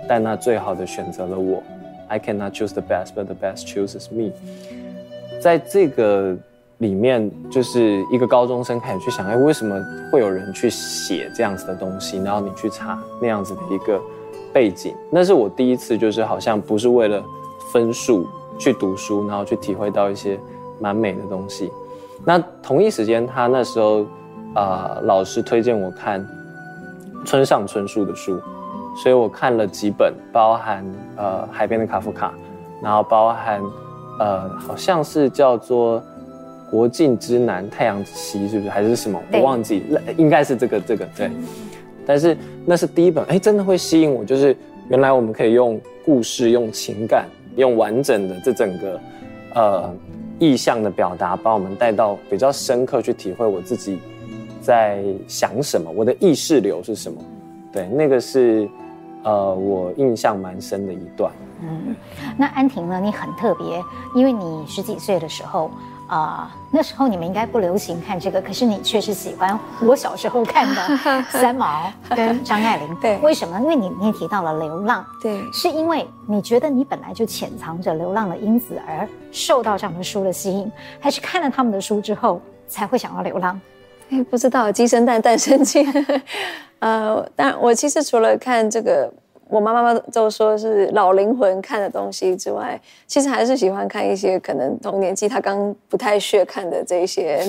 [0.09, 1.61] 但那最好的选择了我。
[2.07, 4.31] I cannot choose the best, but the best chooses me。
[5.39, 6.35] 在这个
[6.79, 9.79] 里面，就是一个高中生开始去想，哎，为什么
[10.11, 12.17] 会有人去写这样子的东西？
[12.23, 14.01] 然后你去查那样子的一个
[14.51, 17.23] 背景，那是我第一次，就是好像不是为了
[17.71, 18.25] 分数
[18.57, 20.39] 去读书，然后去体会到一些
[20.79, 21.71] 蛮美的东西。
[22.25, 24.03] 那同一时间，他那时候，
[24.53, 26.25] 啊、呃，老师推荐我看
[27.25, 28.39] 村上春树的书，
[29.01, 32.27] 所以我看了几本，包含呃《海边的卡夫卡》，
[32.83, 33.61] 然后包含
[34.19, 36.01] 呃好像是叫做
[36.69, 39.19] 国境之南，太阳之西，是不是还是什么？
[39.33, 39.83] 我忘记，
[40.15, 41.27] 应该是这个这个对。
[41.27, 41.43] 嗯、
[42.05, 44.55] 但是那是第一本，哎，真的会吸引我，就是
[44.89, 48.99] 原来我们可以用故事、用情感、用完整的这整个
[49.55, 49.95] 呃
[50.41, 53.99] 意象的表达，把我们带到比较深刻去体会我自己
[54.59, 57.21] 在想什么，我的意识流是什么。
[57.71, 58.67] 对，那个是
[59.21, 61.31] 呃我印象蛮深的一段。
[61.61, 61.95] 嗯，
[62.35, 62.99] 那安婷呢？
[62.99, 63.79] 你很特别，
[64.15, 65.69] 因为你十几岁的时候，
[66.11, 70.97] 啊、呃，那时候你们应该不流行看这个，可是你却是喜欢我小时候看的
[71.31, 72.97] 三毛跟 张爱玲。
[73.01, 73.57] 对，为什么？
[73.61, 80.69] 因为你你也提到了流浪，对，是因为你觉得你本来就潜藏着流浪的因子而受到这样的书的吸引，
[80.99, 83.57] 还是看了他们的书之后才会想要流浪？
[84.09, 85.87] 哎，不知道，鸡生蛋，蛋生鸡。
[86.79, 89.09] 呃，但我其实除了看这个。
[89.51, 97.43] 我妈妈都说是老灵魂看的东西之外，其实还是喜欢看一些可能同年纪他刚不太屑看的这些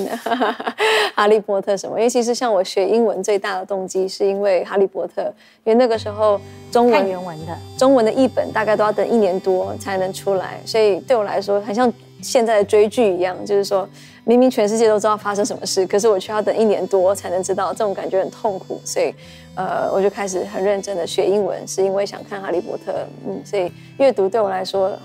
[1.15, 1.97] 哈利波特什么。
[1.97, 5.23] 因为其实像我学英文最大的动机是因为哈利波特，
[5.63, 6.41] 因为那个时候
[6.73, 13.89] 中文原文的中文的译本大概都要等一年多才能出来，所以对我来说很像现在的追剧一样，就是说
[14.25, 19.15] 明明全世界都知道发生什么事，可是我却要等一年多才能知道，这种感觉很痛苦，所以。
[19.55, 22.91] 呃，我就开始很认真的学英文，是因为想看《哈利波特》。
[23.27, 24.99] 嗯，所以阅读对我来说，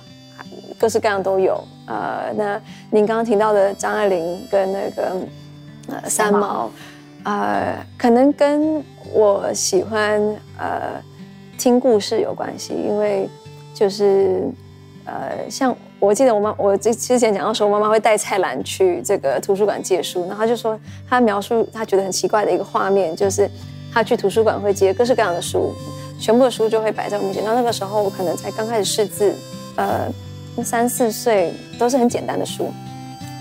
[0.79, 1.61] 各式各样都有。
[1.85, 2.57] 呃，那
[2.89, 6.71] 您刚刚提到的张爱玲跟那个三毛，
[7.25, 10.21] 呃，可能跟我喜欢
[10.57, 10.93] 呃
[11.57, 13.27] 听故事有关系，因为
[13.73, 14.49] 就是
[15.03, 20.79] 呃，像我记得我妈，我之之前讲到说，我妈妈会带菜篮去这个图书馆借书，然后她就说
[21.09, 23.49] 她描述她觉得很奇怪的一个画面，就是。
[23.93, 25.73] 她去图书馆会借各式各样的书，
[26.19, 27.43] 全部的书就会摆在我面前。
[27.43, 29.33] 那那个时候我可能才刚开始识字，
[29.75, 30.07] 呃，
[30.63, 32.69] 三四岁都是很简单的书。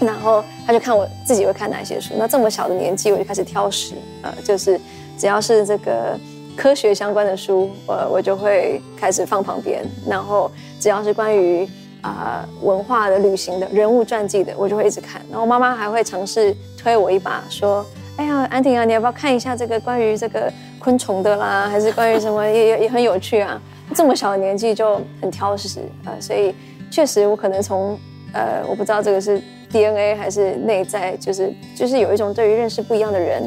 [0.01, 2.15] 然后他就看我自己会看哪些书。
[2.17, 4.81] 那这么小的年纪我就开始挑食，呃，就是
[5.19, 6.19] 只要是这个
[6.57, 9.85] 科学相关的书，呃，我就会开始放旁边。
[10.09, 11.69] 然后只要是关于
[12.07, 15.21] 啊、文化的、旅行的、人物传记的，我就会一直看。
[15.31, 17.85] 然后妈妈还会尝试推我一把，说。
[18.17, 23.61] 哎呀，安婷啊，你要不要看一下这个关于这个昆虫的啦，还是关于什么也也也很有趣啊？
[23.95, 26.55] 这么小的年纪就很挑食，呃，所以
[26.91, 27.99] 确实我可能从
[28.33, 29.39] 呃，我不知道这个是
[29.71, 33.43] DNA 还是内在，就是就是有一种对于认识不一样的人、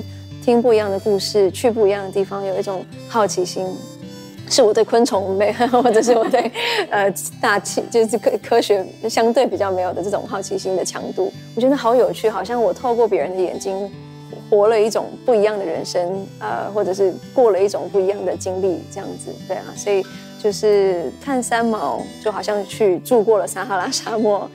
[0.45, 3.65] 听不一样的故事、去不一样的地方有一种好奇心，
[4.49, 6.51] 是我对昆虫没，或者是我对
[6.89, 13.89] 呃大气就是科科学相对比较没有的这种好奇心的强度，我觉得好有趣，好像我透过别人的眼睛。
[14.47, 20.03] 活了一种不一样的人生，呃，或者是过了一种不一样的经历，这样子，对啊，所以
[20.41, 24.49] 就是看三毛，就好像去住过了撒哈拉沙漠；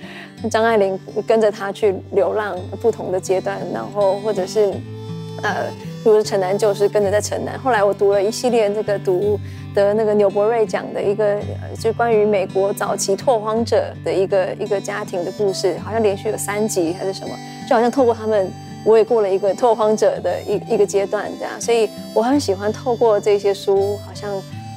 [0.50, 4.72] 张爱玲跟着他去流浪不同的阶段，然后或者是
[5.44, 5.70] 呃，
[6.02, 7.56] 比如城南旧事跟着在城南。
[7.60, 9.38] 后来我读了一系列这个读
[9.74, 11.38] 得那个纽伯瑞奖的一个，
[11.78, 17.34] 就关于美国早期拓荒者的一个一个家庭的故事，好像连续有三集还是什么，
[17.68, 18.50] 就好像透过他们。
[18.86, 24.30] 我也过了一个拓荒者的一一个阶段，这样，所以我很喜欢透过这些书，好像，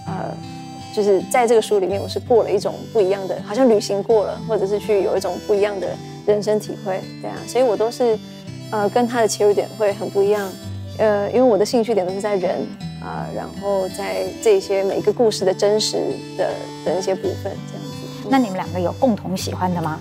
[0.05, 0.33] 呃，
[0.95, 5.89] 就是在这个书里面，我是过了一种不一样的，好像旅行过了，或者是去有一种不一样的
[6.25, 8.17] 人生体会，对啊，所以我都是，
[8.71, 10.49] 呃，跟他的切入点会很不一样，
[10.97, 12.55] 呃，因为我的兴趣点都是在人
[13.01, 15.97] 啊，呃，然后在这些每个故事的真实
[16.38, 16.49] 的
[16.86, 18.27] 的一些部分，这样子。
[18.29, 19.99] 那你们两个有共同喜欢的吗？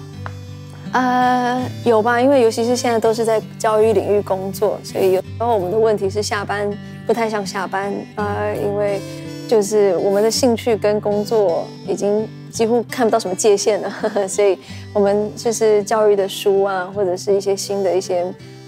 [0.92, 6.70] 呃，有吧，因为尤其是现在都是在教育领域工作，所以有时候我们的问题是下班
[7.06, 9.00] 不太像下班，呃，因为
[9.46, 14.56] 就是我们的兴趣跟工作已经几乎看不到什么界限了，呵呵，所以
[14.94, 18.24] 我们就是教育的书啊，或者是一些新的一些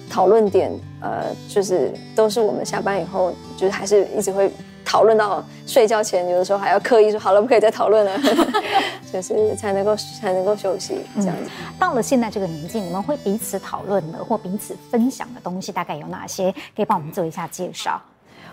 [0.08, 4.50] 讨论点，呃，就是都是我们下班以后，就是还是一直会。
[4.90, 8.18] 讨论到睡觉前，有的时候还要刻意说好了，不可以再讨论了，
[9.12, 11.50] 就是才能够才能够休息这样子。
[11.78, 16.50] 到了现在这个年纪，你们会彼此讨论的或彼此分享的东西大概有哪些？
[16.74, 18.00] 可以帮我们做一下介绍。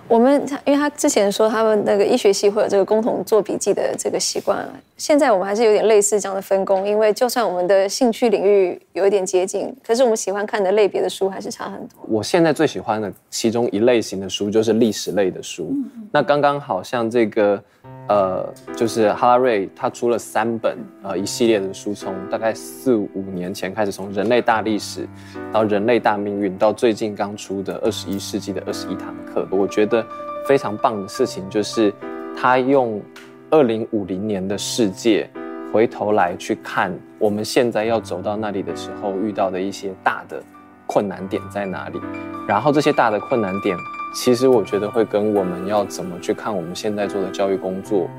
[0.08, 6.88] 我们因为他之前说他们那个医学系会有这个共同做笔记的这个习惯，现在我们还是有点类似这样的分工。
[6.88, 11.98] 因为就算我们的兴趣领域有一点接近，可是我们喜欢看的类别的书还是差很多。
[12.08, 15.74] 我现在最喜欢的其中一类型的书就是历史类的书，
[16.12, 17.62] 那刚刚好像这个。
[18.08, 25.08] 呃，就是哈拉瑞，他出了三本呃一系列的书，从大概四五年前开始，从人类大历史
[25.52, 29.48] 到人类大命运，到最近刚出的二十一世纪的二十一堂课。
[29.50, 30.06] 我觉得
[30.48, 31.92] 非常棒的事情就是，
[32.38, 33.02] 他用
[33.50, 35.30] 二零五零年的世界
[35.74, 40.42] 回头来去看我们现在要走到那里的时候遇到的一些大的
[40.86, 42.00] 困难点在哪里？
[42.48, 43.76] 然后这些大的困难点，
[44.16, 48.10] 其实我觉得会跟我们要怎么去看我们现在做的教育工作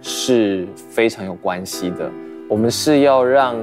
[0.00, 2.10] 是非常有关系的。
[2.48, 3.54] 我们是要让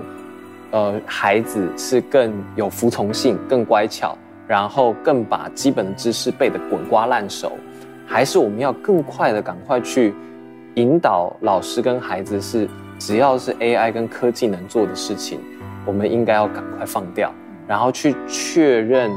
[0.70, 4.16] 呃孩子是更有服从性、更乖巧，
[4.48, 7.54] 然后更把基本的知识背得滚瓜烂熟，
[8.06, 10.14] 还是我们要更快的赶快去
[10.76, 15.40] 引导老师跟孩子是只要是 AI 跟科技能做的事情，
[15.88, 17.34] 我们应该要赶快放掉，
[17.68, 19.10] 然后去确认。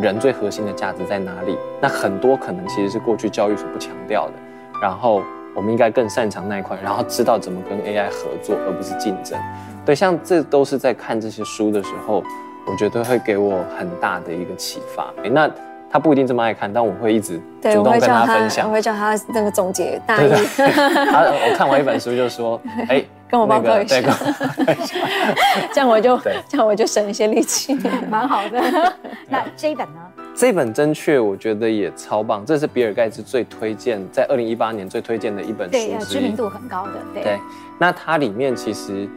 [0.00, 1.58] 人最核心的价值在哪里？
[1.80, 4.32] 那很多可能其实是过去教育所不强调的，
[4.80, 5.22] 然后
[5.54, 9.38] 我们应该更擅长那一块，然后知道怎么跟 AI 合作，而不是竞争。
[9.84, 12.22] 对，像这都是在看这些书的时候，
[12.66, 15.12] 我觉得会给我很大的一个启发。
[15.22, 15.50] 诶，那
[15.90, 18.68] 他不一定这么爱看，但我会一直主动跟他分享。
[18.68, 20.30] 我会叫他，我会叫他那个总结大意。
[20.56, 23.04] 他我看完一本书就说， 哎。
[23.30, 24.00] 跟我报告一下，
[25.72, 27.74] 这样我就这样我就省一些力气，
[28.10, 28.60] 蛮好的。
[29.28, 30.00] 那这一本呢？
[30.34, 32.46] 这本真确，我觉得也超棒。
[32.46, 36.92] 这是比尔盖茨最推荐，在二零一八年最推荐的一本书，对，知名度很高的。
[37.12, 37.38] 对，对，
[37.78, 39.08] 那它里面其实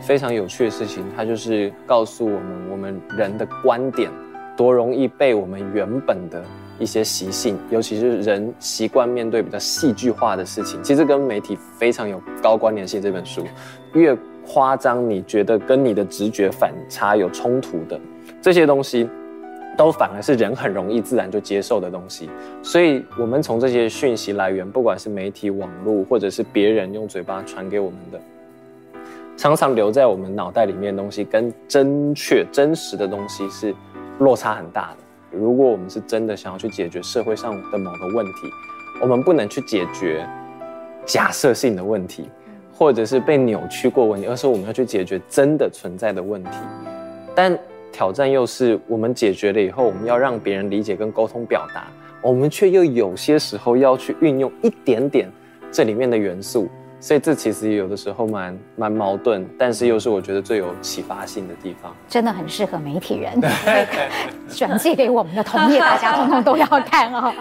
[0.00, 4.10] 非常有趣的事情，它就是告诉我们，我们人的观点
[4.56, 6.42] 多容易被我们原本的。
[6.80, 13.00] 一些习性，尤其是人习惯面对比较戏剧化的事情，其实跟媒体非常有高关联性。
[13.00, 13.46] 这本书
[13.92, 14.16] 越
[14.46, 18.00] 夸张，你觉得跟你的直觉反差有冲突的
[18.40, 19.08] 这些东西，
[19.76, 22.28] 都反而是人很容易自然就接受的东西。
[22.62, 28.20] 所以，我们从这些讯息来源，不管是媒体、网络，或者是别人用嘴巴传给我们的，
[29.36, 33.74] 常常留在我们脑袋里面的东西，跟真确、真实的东西是
[34.18, 34.96] 落差很大的。
[35.32, 38.50] 如果我们是真的想要去解决社会上的某个问题，
[39.00, 40.28] 我们不能去解决
[41.06, 42.28] 假设性的问题，
[42.72, 46.50] 或者是被扭曲过问题，而是我们要去解决真的存在的问题。
[47.34, 47.56] 但
[47.92, 51.86] 挑战又是，我们解决了以后，我们要让别人理解跟沟通表达，
[52.22, 55.30] 我们却又有些时候要去运用一点点
[55.70, 56.68] 这里面的元素。
[57.00, 61.92] 所以这其实有的时候蛮蛮矛盾，但是又是我觉得最有启发性的地方。
[62.06, 63.40] 真的很适合媒体人，
[64.54, 67.32] 转寄给我们的同业，大家通通都要看哦。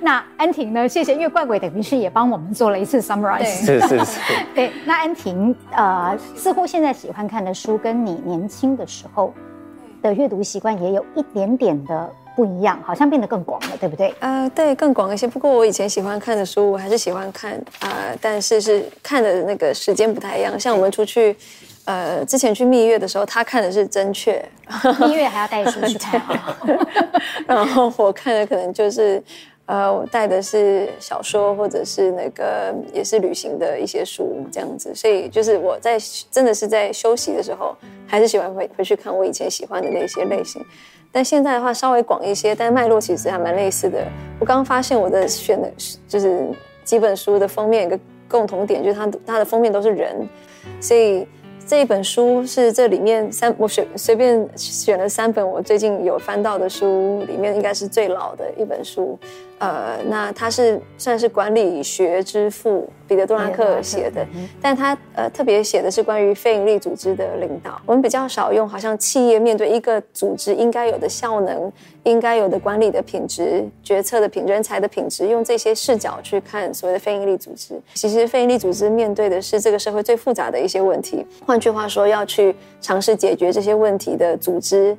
[0.00, 0.88] 那安婷呢？
[0.88, 3.64] 谢谢，因为怪鬼等于是也帮我们做了一次 summarize。
[3.64, 4.20] 是是是。
[4.54, 9.32] 对，那安婷呃，似乎现在喜欢看的书跟你年轻的时候
[10.02, 12.12] 的阅读习惯也有一点点的。
[12.36, 14.14] 不一样，好像变得更广了，对不对？
[14.20, 15.26] 呃，对，更广一些。
[15.26, 20.60] 不过我以前喜欢看的书，我还是喜欢看啊、呃，但是是看的那个时间不太一样。
[20.60, 21.34] 像我们出去，
[21.86, 24.44] 呃，之前去蜜月的时候，他看的是真确，
[25.00, 26.56] 蜜月还要带书去看哈。
[27.48, 29.22] 然后我看的可能就是，
[29.64, 34.94] 呃，我带的是小说或者是那个也是旅行的一些书这样子。
[34.94, 35.98] 所以就是我在
[36.30, 37.74] 真的是在休息的时候，
[38.06, 40.62] 还是喜欢回回去看我以前喜欢的那些类型。
[41.16, 44.06] 但现在的话稍微广一些，但脉络其实还蛮类似的。
[44.38, 45.72] 我刚刚发现我的选的
[46.06, 46.46] 就是
[46.84, 47.98] 几本书的封面一个
[48.28, 50.28] 共同点，就是它它的封面都是人，
[50.78, 51.26] 所以
[51.66, 59.18] 这一本书是这里面三我选随便选了三本我最近有翻到的书里面应该是最老的一本书。
[59.58, 64.26] 呃，那他是算是管理学之父彼得·杜拉克写的，
[64.60, 67.80] 但他呃特别写的是关于非营利组织的领导。
[67.86, 77.80] 我们比较少用，好像企业面对一个组织应该有的效能、应该有的管理的品质、决策的品质、人才的品质，用这些视角去看所谓的非营利组织。
[77.94, 81.24] 其实非营利组织面对的是这个社会最复杂的一些问题。
[81.46, 84.94] 换句话说，要去尝试解决这些问题的组织。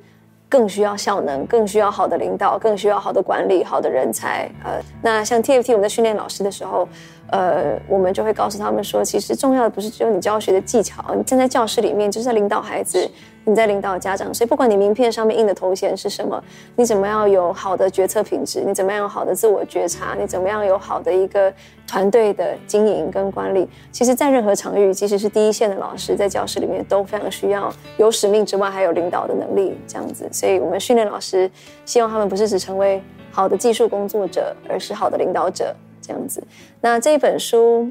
[0.50, 4.50] 更需要效能，更需要好的领导，更需要好的管理，好的人才。
[4.64, 6.88] 呃，那像 TFT 我们在训练老师的时候，
[7.32, 13.10] 呃，我们就会告诉他们说，其实重要的不是只有你教学的技巧，你站在教室里面就是在领导孩子。
[13.48, 16.44] 你在领导家长，所以不管你名片上面印的头衔是什么，
[16.76, 21.52] 你怎么样有好的决策品质，你怎么样有好的自我觉察，你怎么样有好的一个
[21.88, 30.28] 团队的经营跟管理，其实，在任何场域，即使是第一线的老师，在教室里面都非常需要有使命之外，还有领导的能力，这样子。
[30.30, 31.50] 所以我们训练老师，
[31.86, 33.02] 希望他们不是只成为
[33.32, 36.44] 好的技术工作者，而是好的领导者，这样子。
[36.82, 37.90] 那这一本书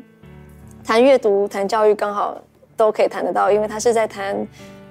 [0.84, 2.36] 谈阅读、谈教育，刚好
[2.76, 4.46] 都可以谈得到，因为他是在谈。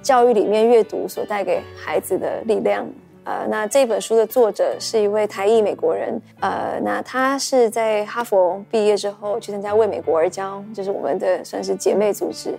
[0.06, 2.86] 教育里面阅读所带给孩子的力量，
[3.24, 12.56] 呃，那这本书的作者是一位台裔美国人，呃，那他是在哈佛毕业之后去参加为美国而教，就是我们的算是姐妹组织，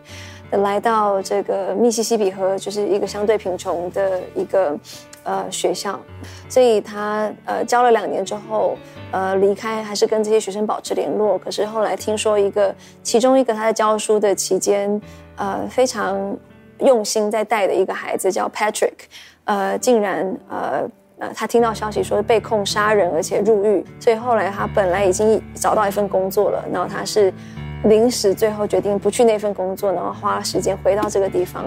[0.52, 4.78] 来到这个密西西比河，就是一个相对贫穷的一个
[5.24, 5.98] 呃学校，
[6.50, 8.76] 所以他呃教了两年之后，
[9.12, 15.02] 呃离开还是跟这些学生保持联络，可是后来听说一个其中一个他在教书的期间，
[15.38, 16.38] 呃非常。
[16.80, 18.94] 用心在带的一个孩子叫 Patrick，
[19.46, 27.34] 呃，竟然呃呃，他听到消息说被控杀人，而且入狱，所以后来他本来已经找到一份工作了，然后他是
[27.86, 31.66] 临时最后决定不去那份工作，然后花时间回到这个地方，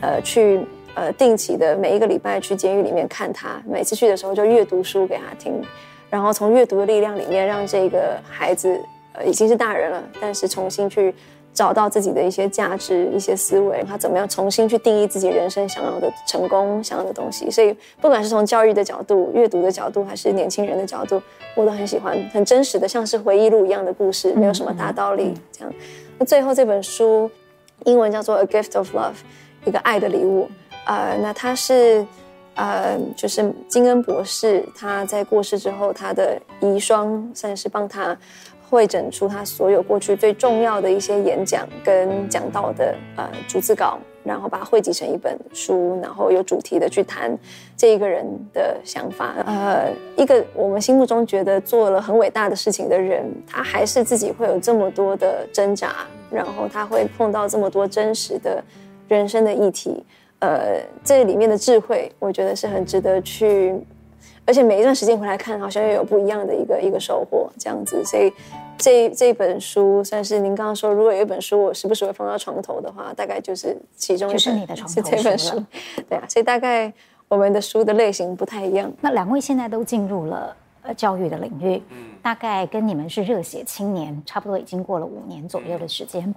[0.00, 0.60] 呃，去
[0.94, 5.62] 呃定期的每一个礼拜去监狱里面看他，每次去的时候就阅读书给他听，
[6.10, 8.80] 然后从阅读的力量里面让这个孩子
[9.12, 11.14] 呃已经是大人了，但是重新去。
[11.52, 17.50] 找到自己的一些价值、一些思维，他怎么样重新去定义自己人生想要的成功、想要的东西。
[17.50, 21.20] 所以，不管是从教育的角度、阅读的角度，还是年轻人的角度，
[21.56, 25.34] 我都很喜欢，很真实的，像是回忆录一样的故事，没有什么大道理。
[25.50, 25.74] 这样，
[26.16, 27.28] 那最后这本书，
[27.86, 29.00] 英文叫做《A Gift of Love》，
[29.64, 30.48] 一个爱的礼物。
[30.86, 32.06] 呃，那他是，
[32.54, 38.16] 呃，就是金恩博士，他在过世之后，他的遗孀算是帮他。
[38.68, 47.36] 汇整出他所有过去最重要的一些演讲跟讲到的呃逐字稿，然后把它汇集成一本书，然后有主题的去谈
[47.76, 49.34] 这一个人的想法。
[49.46, 58.62] 呃，一个我们心目中觉得做了很伟大的事情的人，他还是自己会有这么多的挣扎，然后他会碰到这么多真实的
[59.08, 60.04] 人生的议题。
[60.40, 63.74] 呃，这里面的智慧，我觉得是很值得去。
[64.44, 68.02] 而且每一段时间回来看，好像又有不一样的一个一个收获，这样子。
[68.02, 68.32] 所以
[68.78, 75.10] 这这本书算是您刚刚说，如果有一本书我时不时会放到床头的话，大概就是其中一本，就是你的床头书。
[75.10, 75.64] 这本书，
[76.08, 76.24] 对啊。
[76.28, 76.92] 所以大概
[77.26, 78.90] 我们的书的类型不太一样。
[79.00, 81.82] 那两位现在都进入了呃教育的领域，
[82.22, 86.32] 大概跟你们是热血青年，差不多已经过了五年左右的时间。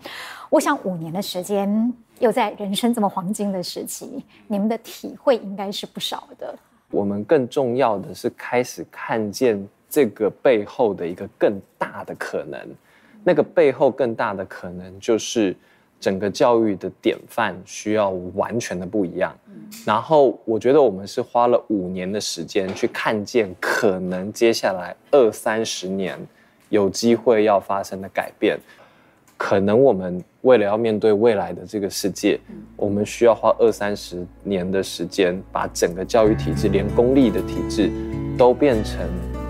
[0.50, 6.54] 我想五年的时间，又在人生这么黄金的时期，你们的体会应该是不少的。
[6.90, 12.60] 我们更重要的是开始看见这个背后的一个更大的可能，
[13.26, 15.54] 那个背后更大的可能就是
[16.00, 19.38] 整个教育的典范需要完全的不一样。
[19.86, 26.18] 然后我觉得我们是花了五年的时间去看见可能接下来二三十年
[26.70, 28.58] 有机会要发生的改变。
[29.38, 32.40] 可能我们为了要面对未来的这个世界，
[32.76, 37.92] 我们需要花二三十年的时间，把整个教育体制，连公立的体制，
[38.38, 39.00] 都变成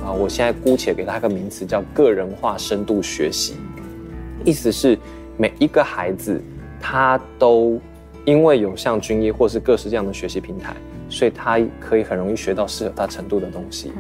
[0.04, 3.56] 啊，我现在姑且给他个名词叫个人化深度学习，
[4.44, 4.98] 意思是
[5.38, 6.42] 每一个孩子
[6.80, 7.80] 他都
[8.26, 10.76] 因为有像军医或是各式这样的学习平台，
[11.10, 13.92] 所以他可以很容易学到适合他程度的东西，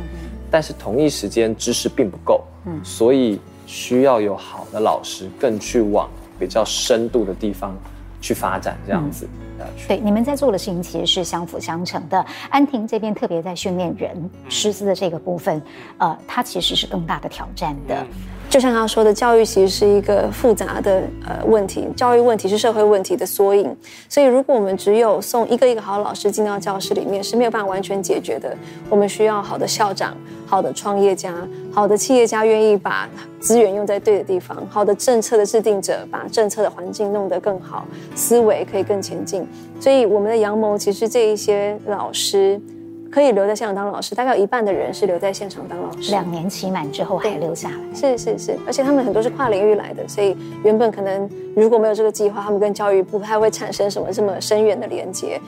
[0.49, 2.43] 但是同一时间知识并不够，
[2.83, 3.39] 所以。
[3.67, 7.73] 需要有好的老师，更去往比较深度的地方
[8.21, 9.27] 去发展，这样子。
[9.59, 12.25] 嗯、对，你们在做的事情其实是相辅相成的。
[12.49, 15.61] 安婷这边特别在训练人师资的这个部分，
[15.97, 18.05] 呃，它其实是更大的挑战的。
[18.51, 23.73] 就像他说的，教育其实是一个复杂的呃问题，教育问题是社会问题的缩影。
[24.09, 28.53] 所以，如果我们只有送一个一个好老师进到教室里面，是没有办法完全解决的。
[28.89, 31.33] 我们需要好的校长、好的创业家、
[31.71, 39.47] 好的企业家，愿意把资源用在对的地方；好的政策的制定者，把政策的环境弄得更好，思维可以更前进。
[39.79, 42.59] 所以，我们的阳谋其实这一些老师。
[43.11, 46.11] 可以留在现场当老师，大概有一半的人是留在现场当老师。
[46.11, 47.75] 两年期满之后还留下来。
[47.93, 55.39] 是是是，而且他们很多是跨领域来的，所以原本可能如果没有这个计划，他们跟教育不太会产生什么这么深远的连接。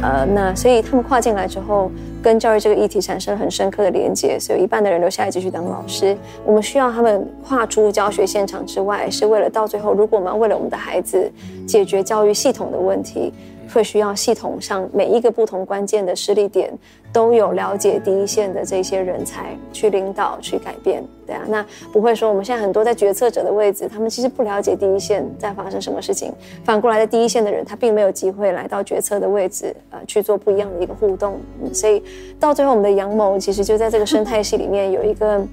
[0.00, 1.90] 呃，那所以他们跨进来之后，
[2.22, 6.16] 跟教育这个议题产生了很深刻的连接，所以有一半的人留下来继续当老师。
[6.46, 11.28] 我们需要他们跨出教学现场之外，是为了到最后，如果我们要为了我们的孩子
[11.66, 13.32] 解决教育系统的问题。
[13.72, 16.72] 会需要系统上每一个不同关键的势力点
[17.12, 26.32] 都有了解第一线的这些人才去领导去改变，对啊，那不会说我们现在很多在决策者的位置，他们其实不了解第一线在发生什么事情，
[26.64, 31.40] 反过来在第一线的人他并没有机会来到决策的位置，呃，去做不一样的一个互动，
[31.72, 32.02] 所以
[32.38, 35.44] 到最后我们的阳谋其实就在这个生态系里面有一个。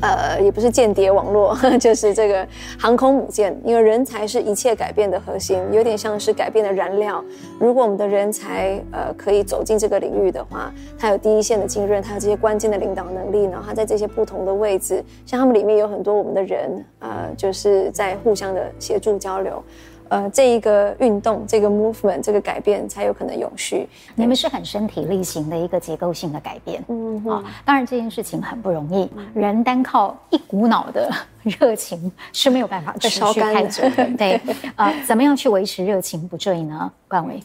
[0.00, 2.46] 呃，也不是间谍网络， 就是这个
[2.78, 3.58] 航空母舰。
[3.64, 7.22] 因为人才是一切改变的核心，有点像是改变的燃料。
[7.58, 19.62] 如果我们的人才呃可以走进这个领域的话，他有第一线的浸润，他有这些关键的领导能力，然后他在这些不同的位置，像他们里面有很多我们的人，呃，就是在互相的协助交流。
[20.10, 23.88] 呃，这一个运动，这个 movement，这个改变才有可能永续。
[24.16, 31.08] 你们是很身体力行的一个结构性的改变，嗯啊，当然这件事情很不容易，人单靠一股脑的
[31.44, 34.04] 热情是没有办法持续太久的。
[34.18, 34.34] 对，
[34.74, 36.92] 啊、呃，怎么样去维持热情不坠呢？
[37.06, 37.40] 冠伟，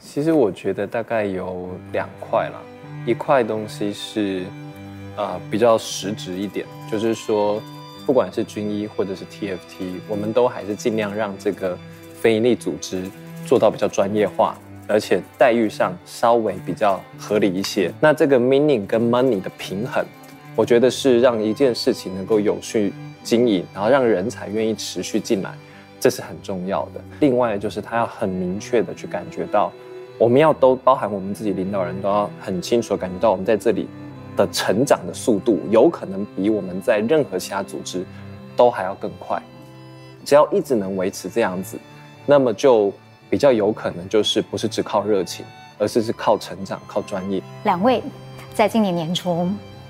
[0.00, 2.58] 其实我觉得大概有两块啦，
[3.06, 4.42] 一块东西是
[5.14, 7.62] 啊、呃、比较实质一点，就是说。
[8.04, 11.78] 不管是军医或者是 TFT，我们都还是尽量让这个
[12.22, 13.02] 非营利组织
[13.44, 14.56] 做到比较专业化，
[14.86, 17.92] 而且待遇上稍微比较合理一些。
[18.00, 20.04] 那这个 meaning 跟 money 的平衡，
[20.54, 22.92] 我觉得是让一件事情能够有序
[23.24, 25.52] 经营，然后让人才愿意持续进来，
[25.98, 27.00] 这是很重要的。
[27.18, 29.72] 另外就是他要很明确的去感觉到，
[30.16, 33.88] 我们要都包含我们自己领导人都要很清楚的感觉到，我们在这里
[34.36, 38.04] 的成长的速度有可能比我们在任何其他组织
[38.56, 39.42] 都还要更快。
[40.24, 41.76] 只要一直能维持这样子，
[42.26, 42.92] 那么就
[43.28, 45.44] 比较有可能就是不是只靠热情，
[45.78, 47.42] 而是是靠成长、靠专业。
[47.64, 48.02] 两位
[48.54, 49.48] 在今年年初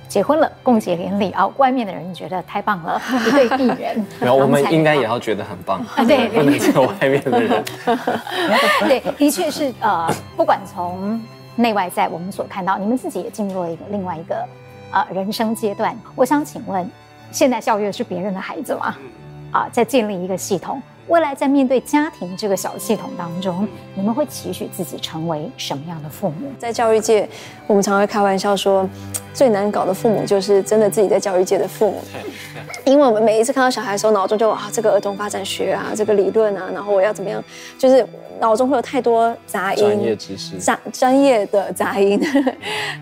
[0.09, 1.47] 结婚了，共结连理啊！
[1.57, 4.07] 外面的人觉得太棒了， 一对璧人。
[4.21, 7.65] 然后我们应该也要觉得很棒， 对， 不能只有外面的人。
[8.81, 10.07] 对，的确是呃，
[10.37, 11.19] 不管从
[11.57, 14.47] 内外在，我们所看到，你们自己也进入了一个另外一个
[14.91, 15.97] 呃人生阶段。
[16.15, 16.89] 我想请问，
[17.31, 18.95] 现在校阅是别人的孩子吗？
[19.51, 20.81] 啊，在建立一个系统，
[21.13, 26.51] 未来在面对家庭这个小系统当中，你们会期许自己成为什么样的父母？
[26.59, 27.29] 在教育界，
[27.67, 28.89] 我们常会开玩笑说，
[29.35, 32.01] 最难搞的父母就是真的自己在教育界的父母，
[32.87, 37.45] 因为我们每一次看到小孩的时候，脑中就啊，这个儿童发展学啊，这个理论啊，然后我要怎么样，
[37.79, 38.07] 就是
[38.41, 42.19] 脑中会有太多杂音，专业知识，专专业的杂音，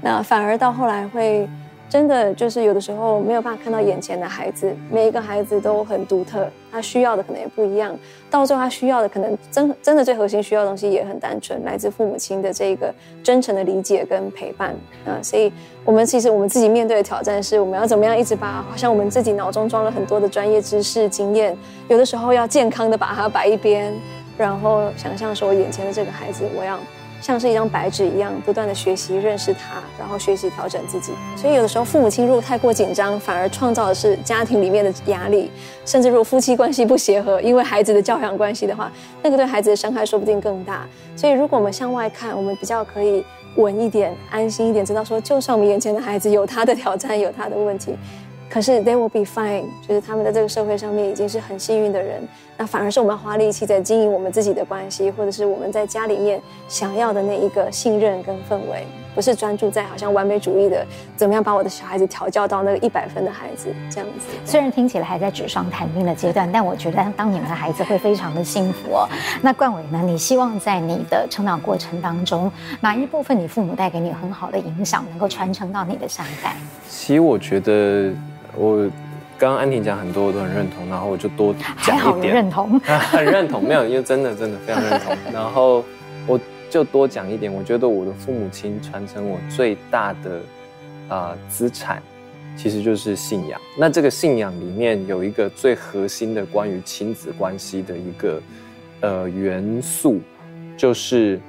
[0.02, 1.48] 那反而到后来会。
[1.88, 7.96] 真的就是有的时候没有办法看到眼前的孩子，每一个孩子都很独特，他需要的可能也不一样。
[8.30, 15.18] 到最后他需要的可能真真的最核心需要的东西也很单纯，来自父母亲的这个真诚的理解跟陪伴啊。
[15.22, 15.52] 所以
[15.84, 21.56] 我们其实我们自己面对的挑战是，我们要怎么样一直把好像我们自己脑中装了很多的专业知识经验，
[21.88, 23.92] 有的时候要健康的把它摆一边，
[24.38, 26.78] 然后想象说眼前的这个孩子，我要。
[27.20, 31.12] 像是一张白纸一样，不断的学习认识他，然后学习调整自己。
[31.36, 35.50] 所以有的时候父母亲如果太过紧张，反而创造的是家庭里面的压力。
[35.84, 38.90] 甚至如果夫妻关系不协和，因为孩子的教养关系的话，
[39.22, 40.86] 那个对孩子的伤害说不定更大。
[41.16, 43.24] 所以如果我们向外看，我们比较可以
[43.56, 47.96] 稳一点、安心一点，知道说，就算我们眼前的孩子有他的挑战，有他的问题。
[48.51, 52.20] 可是 they will be fine，就是他们在这个社会上面已经是很幸运的人，
[52.57, 58.84] 那反而是我们花力气在经营我们自己的关系，或者是我们在家里面想要的那一个信任跟氛围，
[59.14, 60.84] 不是专注在好像完美主义的
[61.16, 64.26] 怎么样把我的小孩子调教到那个一百分的孩子这样子。
[64.44, 69.09] 虽然听起来还在纸上谈兵的阶段，但我觉得当你们的孩子会非常的幸福哦。
[69.40, 70.03] 那冠伟呢？
[70.05, 76.57] 你希望在你的成长过程当中，哪一部分你父母带给你很好的影响，能够传承到你的下一代？
[76.88, 78.12] 其实我觉得。
[78.57, 78.88] 我
[79.38, 82.34] 刚刚安婷讲很多我都很认同，然后我就多讲一点。
[82.34, 85.16] 认同， 很认同，没有，因为真的真的非常认同。
[85.32, 85.84] 然后
[86.26, 86.38] 我
[86.68, 90.40] 就多讲一点，我觉得我的父母亲传承我最大的
[91.09, 92.03] 啊、呃、资产，
[92.57, 93.61] 其实就是信仰。
[93.78, 98.42] 那这个信仰里面有一个最核心的关于亲子关系的一个
[99.01, 100.20] 呃元素，
[100.76, 101.40] 就是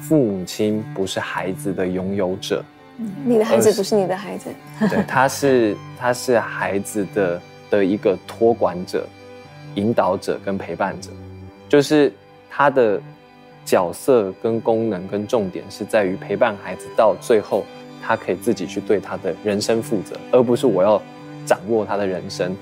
[0.00, 2.64] 父母亲不是孩子的拥有者。
[3.24, 4.50] 你的孩子不是你的孩子，
[4.90, 7.40] 对， 他是他是孩子的
[7.70, 9.06] 的一个托管者、
[9.76, 11.10] 引导者跟陪伴者，
[11.68, 12.12] 就是
[12.50, 13.00] 他的
[13.64, 17.64] 角色跟功能跟重点是在于陪伴孩子到最后，
[18.02, 21.00] 他可以自己去对他的人生负责，而不是我要
[21.46, 22.52] 掌握他的人生。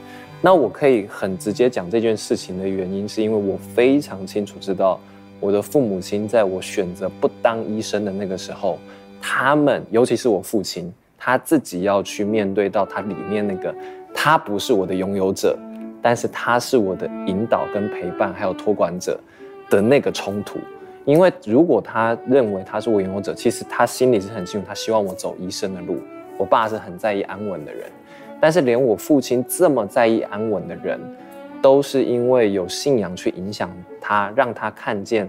[0.42, 5.00] 那我可以很直接讲这件事情的原因，是因为我非常清楚知道
[5.40, 8.78] 我的父母亲在我选择不当医生的那个时候。
[9.28, 13.74] 他们，尤其是我父亲，他自己要去面对到他里面那个，
[14.14, 15.58] 他不是我的拥有者，
[16.00, 19.18] 但是他是我的引导跟陪伴，还有托管者
[19.68, 20.60] 的那个冲突。
[21.04, 25.98] 因为如果他认为他是我拥有者，其实他心里是很清楚，他希望我走医生的路。
[26.38, 27.90] 我爸是很在意安稳的人，
[28.40, 31.00] 但是连我父亲这么在意安稳的人，
[31.60, 33.68] 都是因为有信仰去影响
[34.00, 35.28] 他，让他看见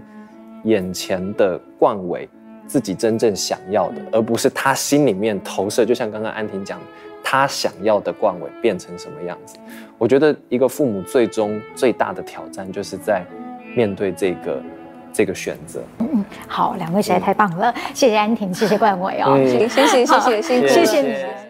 [0.65, 2.29] 眼前的冠伟。
[2.67, 5.85] 自己真正想要的，而不是他心里面投射。
[5.85, 6.79] 就像刚刚安婷讲，
[7.23, 9.55] 他想要的冠伟变成什么样子？
[9.97, 13.25] 我觉得一个父母最终最大的挑战，就是在
[13.75, 14.61] 面对这个
[15.11, 15.81] 这个选择。
[15.99, 21.46] 嗯，好，两位实在太棒了，嗯、谢谢安婷，谢谢冠伟哦，谢谢谢谢谢谢谢谢你们。